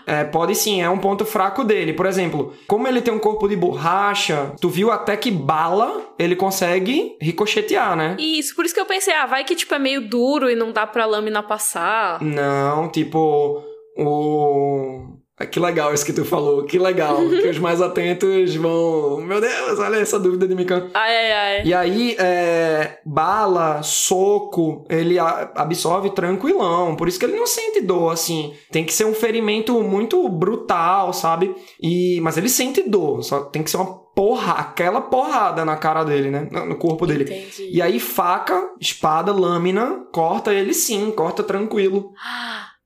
[0.07, 1.93] É, pode sim, é um ponto fraco dele.
[1.93, 6.35] Por exemplo, como ele tem um corpo de borracha, tu viu até que bala ele
[6.35, 8.17] consegue ricochetear, né?
[8.19, 10.73] Isso, por isso que eu pensei, ah, vai que, tipo, é meio duro e não
[10.73, 12.23] dá pra lâmina passar.
[12.23, 13.63] Não, tipo,
[13.99, 15.18] o.
[15.41, 17.17] Ah, Que legal isso que tu falou, que legal.
[17.29, 19.21] que os mais atentos vão.
[19.21, 20.89] Meu Deus, olha essa dúvida de Mikan.
[20.95, 21.63] Ai, ai, ai.
[21.65, 26.97] E aí, é, bala, soco, ele a- absorve tranquilão.
[26.97, 28.53] Por isso que ele não sente dor, assim.
[28.73, 31.55] Tem que ser um ferimento muito brutal, sabe?
[31.81, 33.23] E, mas ele sente dor.
[33.23, 36.49] Só tem que ser uma porra, aquela porrada na cara dele, né?
[36.51, 37.23] No corpo dele.
[37.23, 37.71] Entendi.
[37.73, 42.13] E aí, faca, espada, lâmina, corta ele sim, corta tranquilo.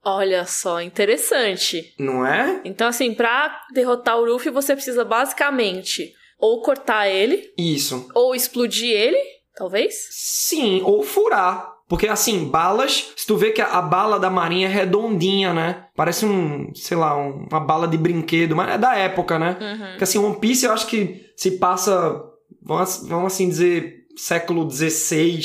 [0.04, 1.94] Olha só, interessante.
[1.98, 2.60] Não é?
[2.64, 8.08] Então, assim, pra derrotar o Ruffy, você precisa basicamente ou cortar ele, Isso.
[8.14, 9.18] ou explodir ele,
[9.54, 9.94] talvez.
[10.10, 11.70] Sim, ou furar.
[11.88, 15.86] Porque assim, balas, se tu vê que a, a bala da marinha é redondinha, né?
[15.94, 19.58] Parece um, sei lá, um- uma bala de brinquedo, mas é da época, né?
[19.60, 19.86] Uhum.
[19.90, 22.18] Porque assim, One Piece eu acho que se passa,
[22.62, 25.42] vamos, vamos assim dizer, século XVI.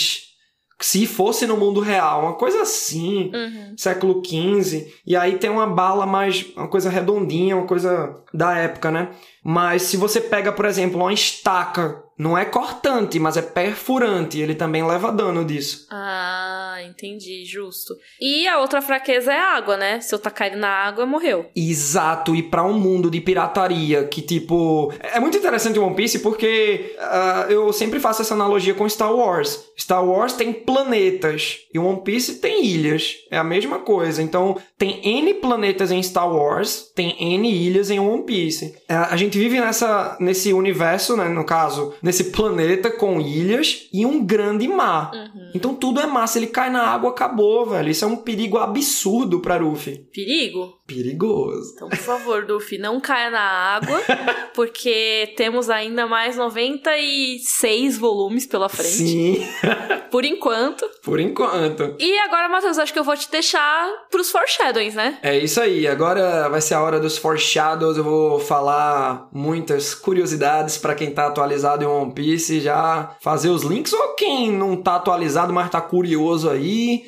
[0.79, 3.73] Se fosse no mundo real, uma coisa assim, Uhum.
[3.75, 4.93] século XV.
[5.05, 9.09] E aí tem uma bala mais, uma coisa redondinha, uma coisa da época, né?
[9.43, 14.53] Mas se você pega, por exemplo, uma estaca, não é cortante, mas é perfurante, ele
[14.53, 15.87] também leva dano disso.
[15.89, 17.95] Ah, entendi, justo.
[18.19, 19.99] E a outra fraqueza é a água, né?
[19.99, 21.49] Se eu tacar ele na água, morreu.
[21.55, 24.93] Exato, e pra um mundo de pirataria que, tipo.
[25.01, 29.13] É muito interessante o One Piece porque ah, eu sempre faço essa analogia com Star
[29.13, 29.65] Wars.
[29.77, 33.15] Star Wars tem planetas e One Piece tem ilhas.
[33.29, 34.21] É a mesma coisa.
[34.21, 38.75] Então, tem N planetas em Star Wars, tem N ilhas em One Piece.
[38.87, 41.27] Ah, A gente vive nessa, nesse universo, né?
[41.27, 45.11] No caso, nesse planeta com ilhas e um grande mar.
[45.13, 45.51] Uhum.
[45.53, 46.27] Então tudo é mar.
[46.27, 47.89] Se ele cai na água, acabou, velho.
[47.89, 50.07] Isso é um perigo absurdo pra Luffy.
[50.13, 50.77] Perigo?
[50.87, 51.73] Perigoso.
[51.75, 53.99] Então, por favor, Duffy, não caia na água,
[54.55, 59.47] porque temos ainda mais 96 volumes pela frente, Sim,
[60.09, 60.89] por enquanto.
[61.03, 61.95] por enquanto.
[61.99, 65.17] E agora, Matheus, acho que eu vou te deixar pros foreshadowings, né?
[65.21, 65.85] É isso aí.
[65.87, 67.97] Agora vai ser a hora dos foreshadows.
[67.97, 73.63] Eu vou falar muitas curiosidades pra quem tá atualizado em One Piece, já fazer os
[73.63, 76.56] links ou quem não tá atualizado, mas tá curioso aí,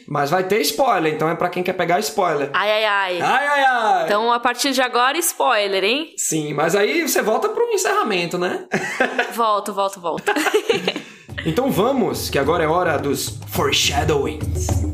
[0.08, 2.50] mas vai ter spoiler, então é pra quem quer pegar spoiler.
[2.54, 3.22] Ai, ai, ai.
[3.22, 4.06] Ai ai ai.
[4.06, 6.14] Então, a partir de agora, spoiler, hein?
[6.18, 8.66] Sim, mas aí você volta pro encerramento, né?
[9.34, 10.32] Volto, volto, volto.
[11.46, 14.89] Então vamos, que agora é hora dos foreshadowings.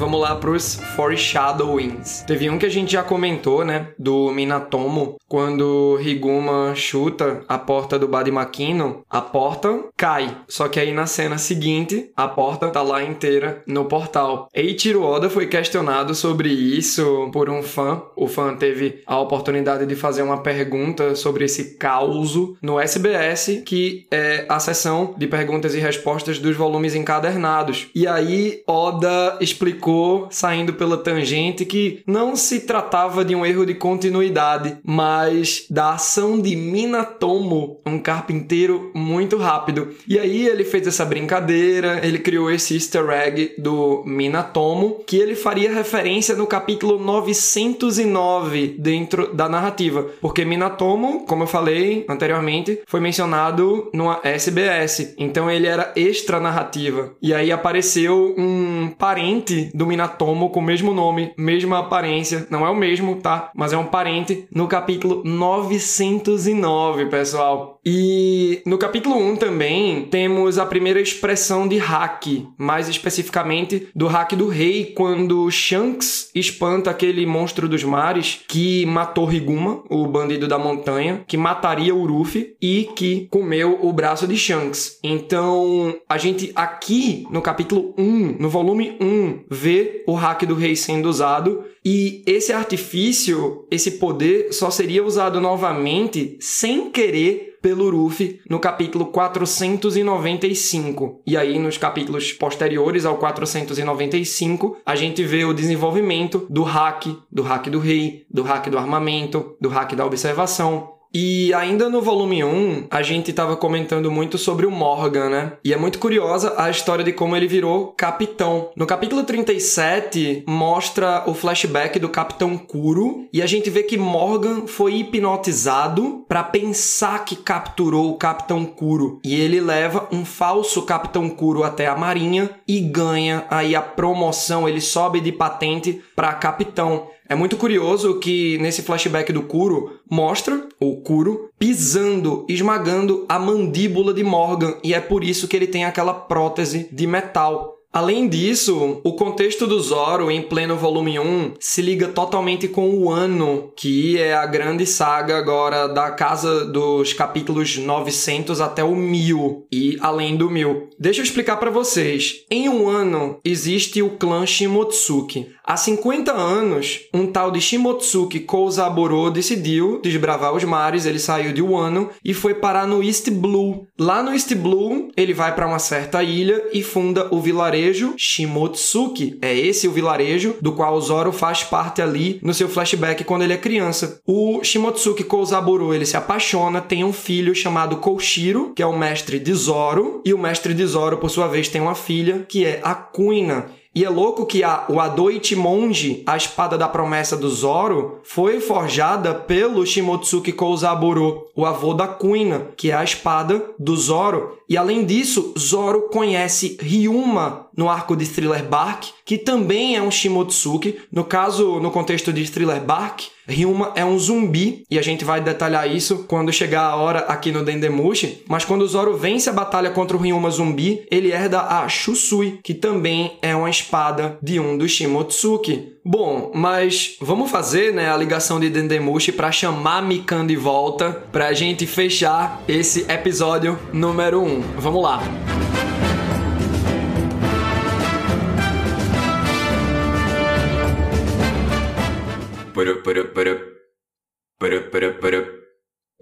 [0.00, 2.24] Vamos lá pros foreshadowings.
[2.26, 3.88] Teve um que a gente já comentou, né?
[3.98, 10.34] Do Minatomo, quando Higuma chuta a porta do Badimakino, a porta cai.
[10.48, 14.48] Só que aí na cena seguinte, a porta tá lá inteira no portal.
[14.54, 18.00] Eiichiro Oda foi questionado sobre isso por um fã.
[18.16, 24.06] O fã teve a oportunidade de fazer uma pergunta sobre esse causo no SBS, que
[24.10, 27.88] é a seção de perguntas e respostas dos volumes encadernados.
[27.94, 29.89] E aí Oda explicou,
[30.30, 36.40] saindo pela tangente, que não se tratava de um erro de continuidade, mas da ação
[36.40, 39.88] de Minatomo, um carpinteiro muito rápido.
[40.06, 45.34] E aí ele fez essa brincadeira, ele criou esse easter egg do Minatomo, que ele
[45.34, 53.00] faria referência no capítulo 909 dentro da narrativa, porque Minatomo, como eu falei anteriormente, foi
[53.00, 57.12] mencionado no SBS, então ele era extra narrativa.
[57.22, 62.68] E aí apareceu um parente do Minatomo com o mesmo nome, mesma aparência, não é
[62.68, 63.50] o mesmo, tá?
[63.54, 67.79] Mas é um parente no capítulo 909, pessoal.
[67.84, 72.26] E no capítulo 1 também temos a primeira expressão de hack,
[72.58, 79.24] mais especificamente do hack do rei, quando Shanks espanta aquele monstro dos mares que matou
[79.24, 84.36] Riguma, o bandido da montanha, que mataria o Ruffy e que comeu o braço de
[84.36, 84.98] Shanks.
[85.02, 90.76] Então, a gente aqui no capítulo 1, no volume 1, vê o hack do rei
[90.76, 98.40] sendo usado e esse artifício, esse poder só seria usado novamente sem querer pelo Ruffy
[98.48, 101.20] no capítulo 495.
[101.26, 107.42] E aí, nos capítulos posteriores ao 495, a gente vê o desenvolvimento do hack, do
[107.42, 110.99] hack do rei, do hack do armamento, do hack da observação.
[111.12, 115.52] E ainda no volume 1, a gente estava comentando muito sobre o Morgan, né?
[115.64, 118.70] E é muito curiosa a história de como ele virou capitão.
[118.76, 124.68] No capítulo 37, mostra o flashback do Capitão Kuro, e a gente vê que Morgan
[124.68, 129.18] foi hipnotizado para pensar que capturou o Capitão Kuro.
[129.24, 134.68] E ele leva um falso Capitão Kuro até a marinha e ganha aí a promoção,
[134.68, 137.08] ele sobe de patente para capitão.
[137.30, 144.12] É muito curioso que nesse flashback do Kuro mostra o Kuro pisando, esmagando a mandíbula
[144.12, 147.80] de Morgan e é por isso que ele tem aquela prótese de metal.
[147.92, 153.10] Além disso, o contexto do Zoro em pleno volume 1 se liga totalmente com o
[153.10, 159.66] ano, que é a grande saga agora da casa dos capítulos 900 até o 1000
[159.72, 160.90] e além do 1000.
[161.00, 162.44] Deixa eu explicar para vocês.
[162.48, 165.48] Em um ano existe o clã Shimotsuki.
[165.70, 171.62] Há 50 anos, um tal de Shimotsuki Kouzaburo decidiu desbravar os mares, ele saiu de
[171.62, 173.86] Wano e foi parar no East Blue.
[173.96, 179.38] Lá no East Blue, ele vai para uma certa ilha e funda o vilarejo Shimotsuki.
[179.40, 183.42] É esse o vilarejo do qual o Zoro faz parte ali no seu flashback quando
[183.42, 184.20] ele é criança.
[184.26, 189.38] O Shimotsuki Kouzaburo, ele se apaixona, tem um filho chamado Koshiro, que é o mestre
[189.38, 192.80] de Zoro, e o mestre de Zoro, por sua vez, tem uma filha que é
[192.82, 193.78] a Kuina.
[193.92, 198.60] E é louco que a, o Adoichi Monji, a espada da promessa do Zoro, foi
[198.60, 204.58] forjada pelo Shimotsuki Kouzaburo, o avô da Kuina, que é a espada do Zoro.
[204.68, 210.10] E além disso, Zoro conhece Ryuma no arco de Thriller Bark, que também é um
[210.10, 211.00] Shimotsuki.
[211.10, 215.40] No caso, no contexto de Thriller Bark, Ryuma é um zumbi, e a gente vai
[215.40, 218.42] detalhar isso quando chegar a hora aqui no Dendemushi.
[218.48, 222.74] Mas quando Zoro vence a batalha contra o Ryuma zumbi, ele herda a Shusui, que
[222.74, 225.96] também é uma espada de um dos Shimotsuki.
[226.04, 231.52] Bom, mas vamos fazer né, a ligação de Dendemushi para chamar Mikan de volta pra
[231.52, 234.62] gente fechar esse episódio número 1.
[234.78, 235.69] Vamos lá!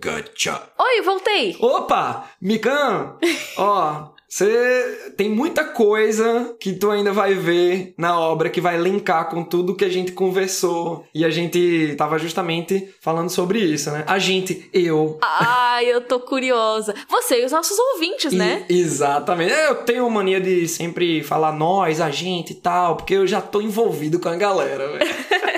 [0.01, 0.61] Gacha.
[0.79, 1.57] Oi, voltei!
[1.61, 2.31] Opa!
[2.41, 3.17] Mikan!
[3.57, 9.29] Ó, você tem muita coisa que tu ainda vai ver na obra que vai linkar
[9.31, 11.05] com tudo que a gente conversou.
[11.15, 14.05] E a gente tava justamente falando sobre isso, né?
[14.07, 15.19] A gente, eu.
[15.23, 16.95] Ai, eu tô curiosa.
[17.09, 18.67] Você e os nossos ouvintes, né?
[18.69, 19.53] E- exatamente.
[19.53, 23.61] Eu tenho mania de sempre falar nós, a gente e tal, porque eu já tô
[23.61, 25.09] envolvido com a galera, velho.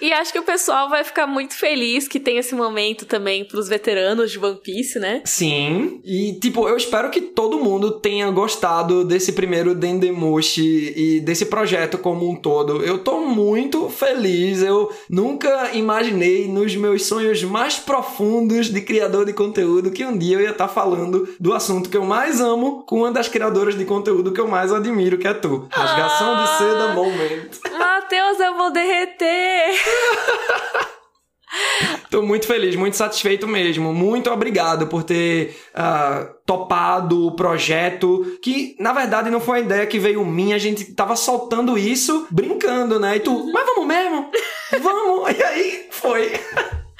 [0.00, 3.68] E acho que o pessoal vai ficar muito feliz que tem esse momento também pros
[3.68, 5.22] veteranos de One Piece, né?
[5.24, 11.46] Sim, e tipo, eu espero que todo mundo tenha gostado desse primeiro Dendemushi e desse
[11.46, 12.82] projeto como um todo.
[12.82, 19.32] Eu tô muito feliz, eu nunca imaginei nos meus sonhos mais profundos de criador de
[19.32, 22.98] conteúdo que um dia eu ia estar falando do assunto que eu mais amo com
[23.00, 25.68] uma das criadoras de conteúdo que eu mais admiro, que é tu.
[25.70, 27.50] Rasgação de seda Moment.
[27.78, 29.89] Matheus, eu vou derreter!
[32.10, 33.94] Tô muito feliz, muito satisfeito mesmo.
[33.94, 38.36] Muito obrigado por ter ah, topado o projeto.
[38.42, 40.56] Que, na verdade, não foi uma ideia que veio minha.
[40.56, 43.16] A gente tava soltando isso, brincando, né?
[43.16, 44.28] E tu, mas vamos mesmo?
[44.82, 45.30] Vamos!
[45.38, 46.32] E aí, foi.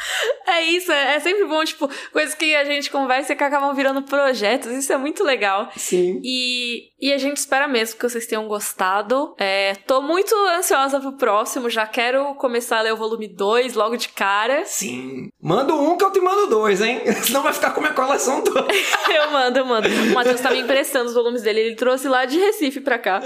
[0.51, 3.74] É isso, é é sempre bom, tipo, coisas que a gente conversa e que acabam
[3.74, 4.70] virando projetos.
[4.72, 5.68] Isso é muito legal.
[5.76, 6.20] Sim.
[6.24, 9.34] E, e a gente espera mesmo que vocês tenham gostado.
[9.38, 13.96] É, tô muito ansiosa pro próximo, já quero começar a ler o volume 2 logo
[13.96, 14.64] de cara.
[14.66, 15.30] Sim.
[15.42, 17.01] Manda um que eu te mando dois, hein?
[17.22, 18.66] Senão vai ficar com a minha coleção toda.
[19.09, 19.88] eu mando, eu mando.
[19.88, 23.20] O Matheus tá me emprestando os volumes dele, ele trouxe lá de Recife pra cá.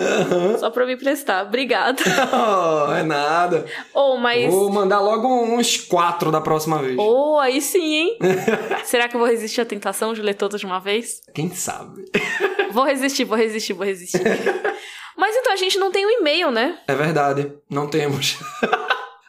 [0.58, 1.46] Só pra me emprestar.
[1.46, 2.02] Obrigada.
[2.32, 3.66] Oh, é nada.
[3.92, 4.52] Ou, mas.
[4.52, 6.96] Vou mandar logo uns quatro da próxima vez.
[6.98, 8.18] Ou, aí sim, hein?
[8.84, 11.20] Será que eu vou resistir à tentação de ler todas de uma vez?
[11.34, 12.04] Quem sabe?
[12.70, 14.20] Vou resistir, vou resistir, vou resistir.
[15.16, 16.76] Mas então a gente não tem o e-mail, né?
[16.88, 17.52] É verdade.
[17.70, 18.36] Não temos.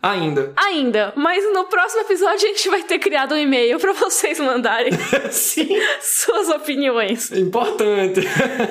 [0.05, 0.53] Ainda.
[0.55, 1.13] Ainda.
[1.15, 4.91] Mas no próximo episódio a gente vai ter criado um e-mail pra vocês mandarem
[5.99, 7.31] suas opiniões.
[7.31, 8.21] Importante.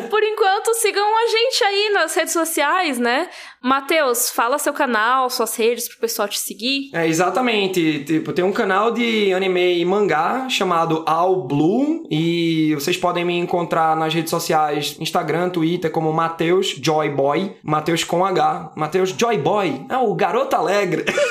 [0.09, 3.29] Por enquanto, sigam a gente aí nas redes sociais, né?
[3.61, 6.91] Matheus, fala seu canal, suas redes pro pessoal te seguir.
[6.93, 8.05] É, exatamente.
[8.05, 13.37] Tipo, tem um canal de anime e mangá chamado All Blue e vocês podem me
[13.39, 19.97] encontrar nas redes sociais, Instagram, Twitter, como Mateus Joyboy, Mateus com H, Mateus Joyboy, é
[19.97, 21.05] o garoto alegre.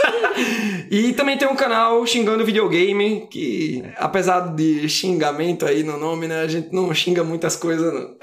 [0.89, 6.41] e também tem um canal xingando videogame, que apesar de xingamento aí no nome, né,
[6.41, 8.15] a gente não xinga muitas coisas não.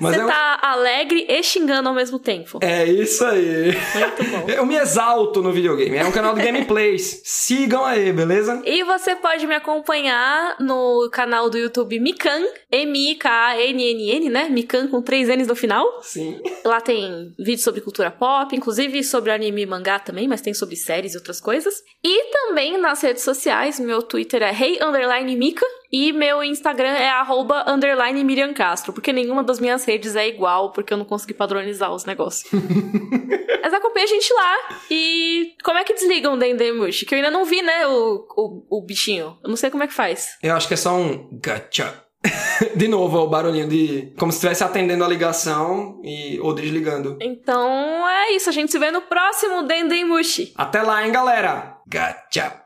[0.00, 2.58] Mas Você é um- tá alegre e xingando ao mesmo tempo.
[2.62, 3.72] é isso aí.
[3.74, 4.46] Muito bom.
[4.50, 5.96] Eu me exalto no videogame.
[5.96, 7.20] É um canal de gameplays.
[7.24, 8.62] Sigam aí, beleza?
[8.64, 14.48] E você pode me acompanhar no canal do YouTube Mikan, M-I-K-A-N-N-N, né?
[14.48, 15.86] Mikan com três N's no final.
[16.02, 16.40] Sim.
[16.64, 20.76] Lá tem vídeos sobre cultura pop, inclusive sobre anime e mangá também, mas tem sobre
[20.76, 21.74] séries e outras coisas.
[22.04, 27.08] E também nas redes sociais, meu Twitter é hey underline Mika e meu Instagram é
[27.08, 31.34] arroba underline Miriam Castro, porque nenhuma das minhas redes é igual, porque eu não consegui
[31.34, 32.50] padronizar os negócios.
[33.62, 34.56] mas acompanha a gente lá
[34.90, 35.54] e
[36.00, 37.06] desligam o Dendemushi?
[37.06, 39.38] Que eu ainda não vi, né, o, o, o bichinho.
[39.42, 40.36] Eu não sei como é que faz.
[40.42, 42.04] Eu acho que é só um gacha.
[42.76, 44.12] de novo, o barulhinho de.
[44.18, 47.16] Como se estivesse atendendo a ligação e ou desligando.
[47.20, 50.52] Então é isso, a gente se vê no próximo Dendemushi.
[50.54, 51.78] Até lá, hein, galera?
[51.86, 52.62] Gacha.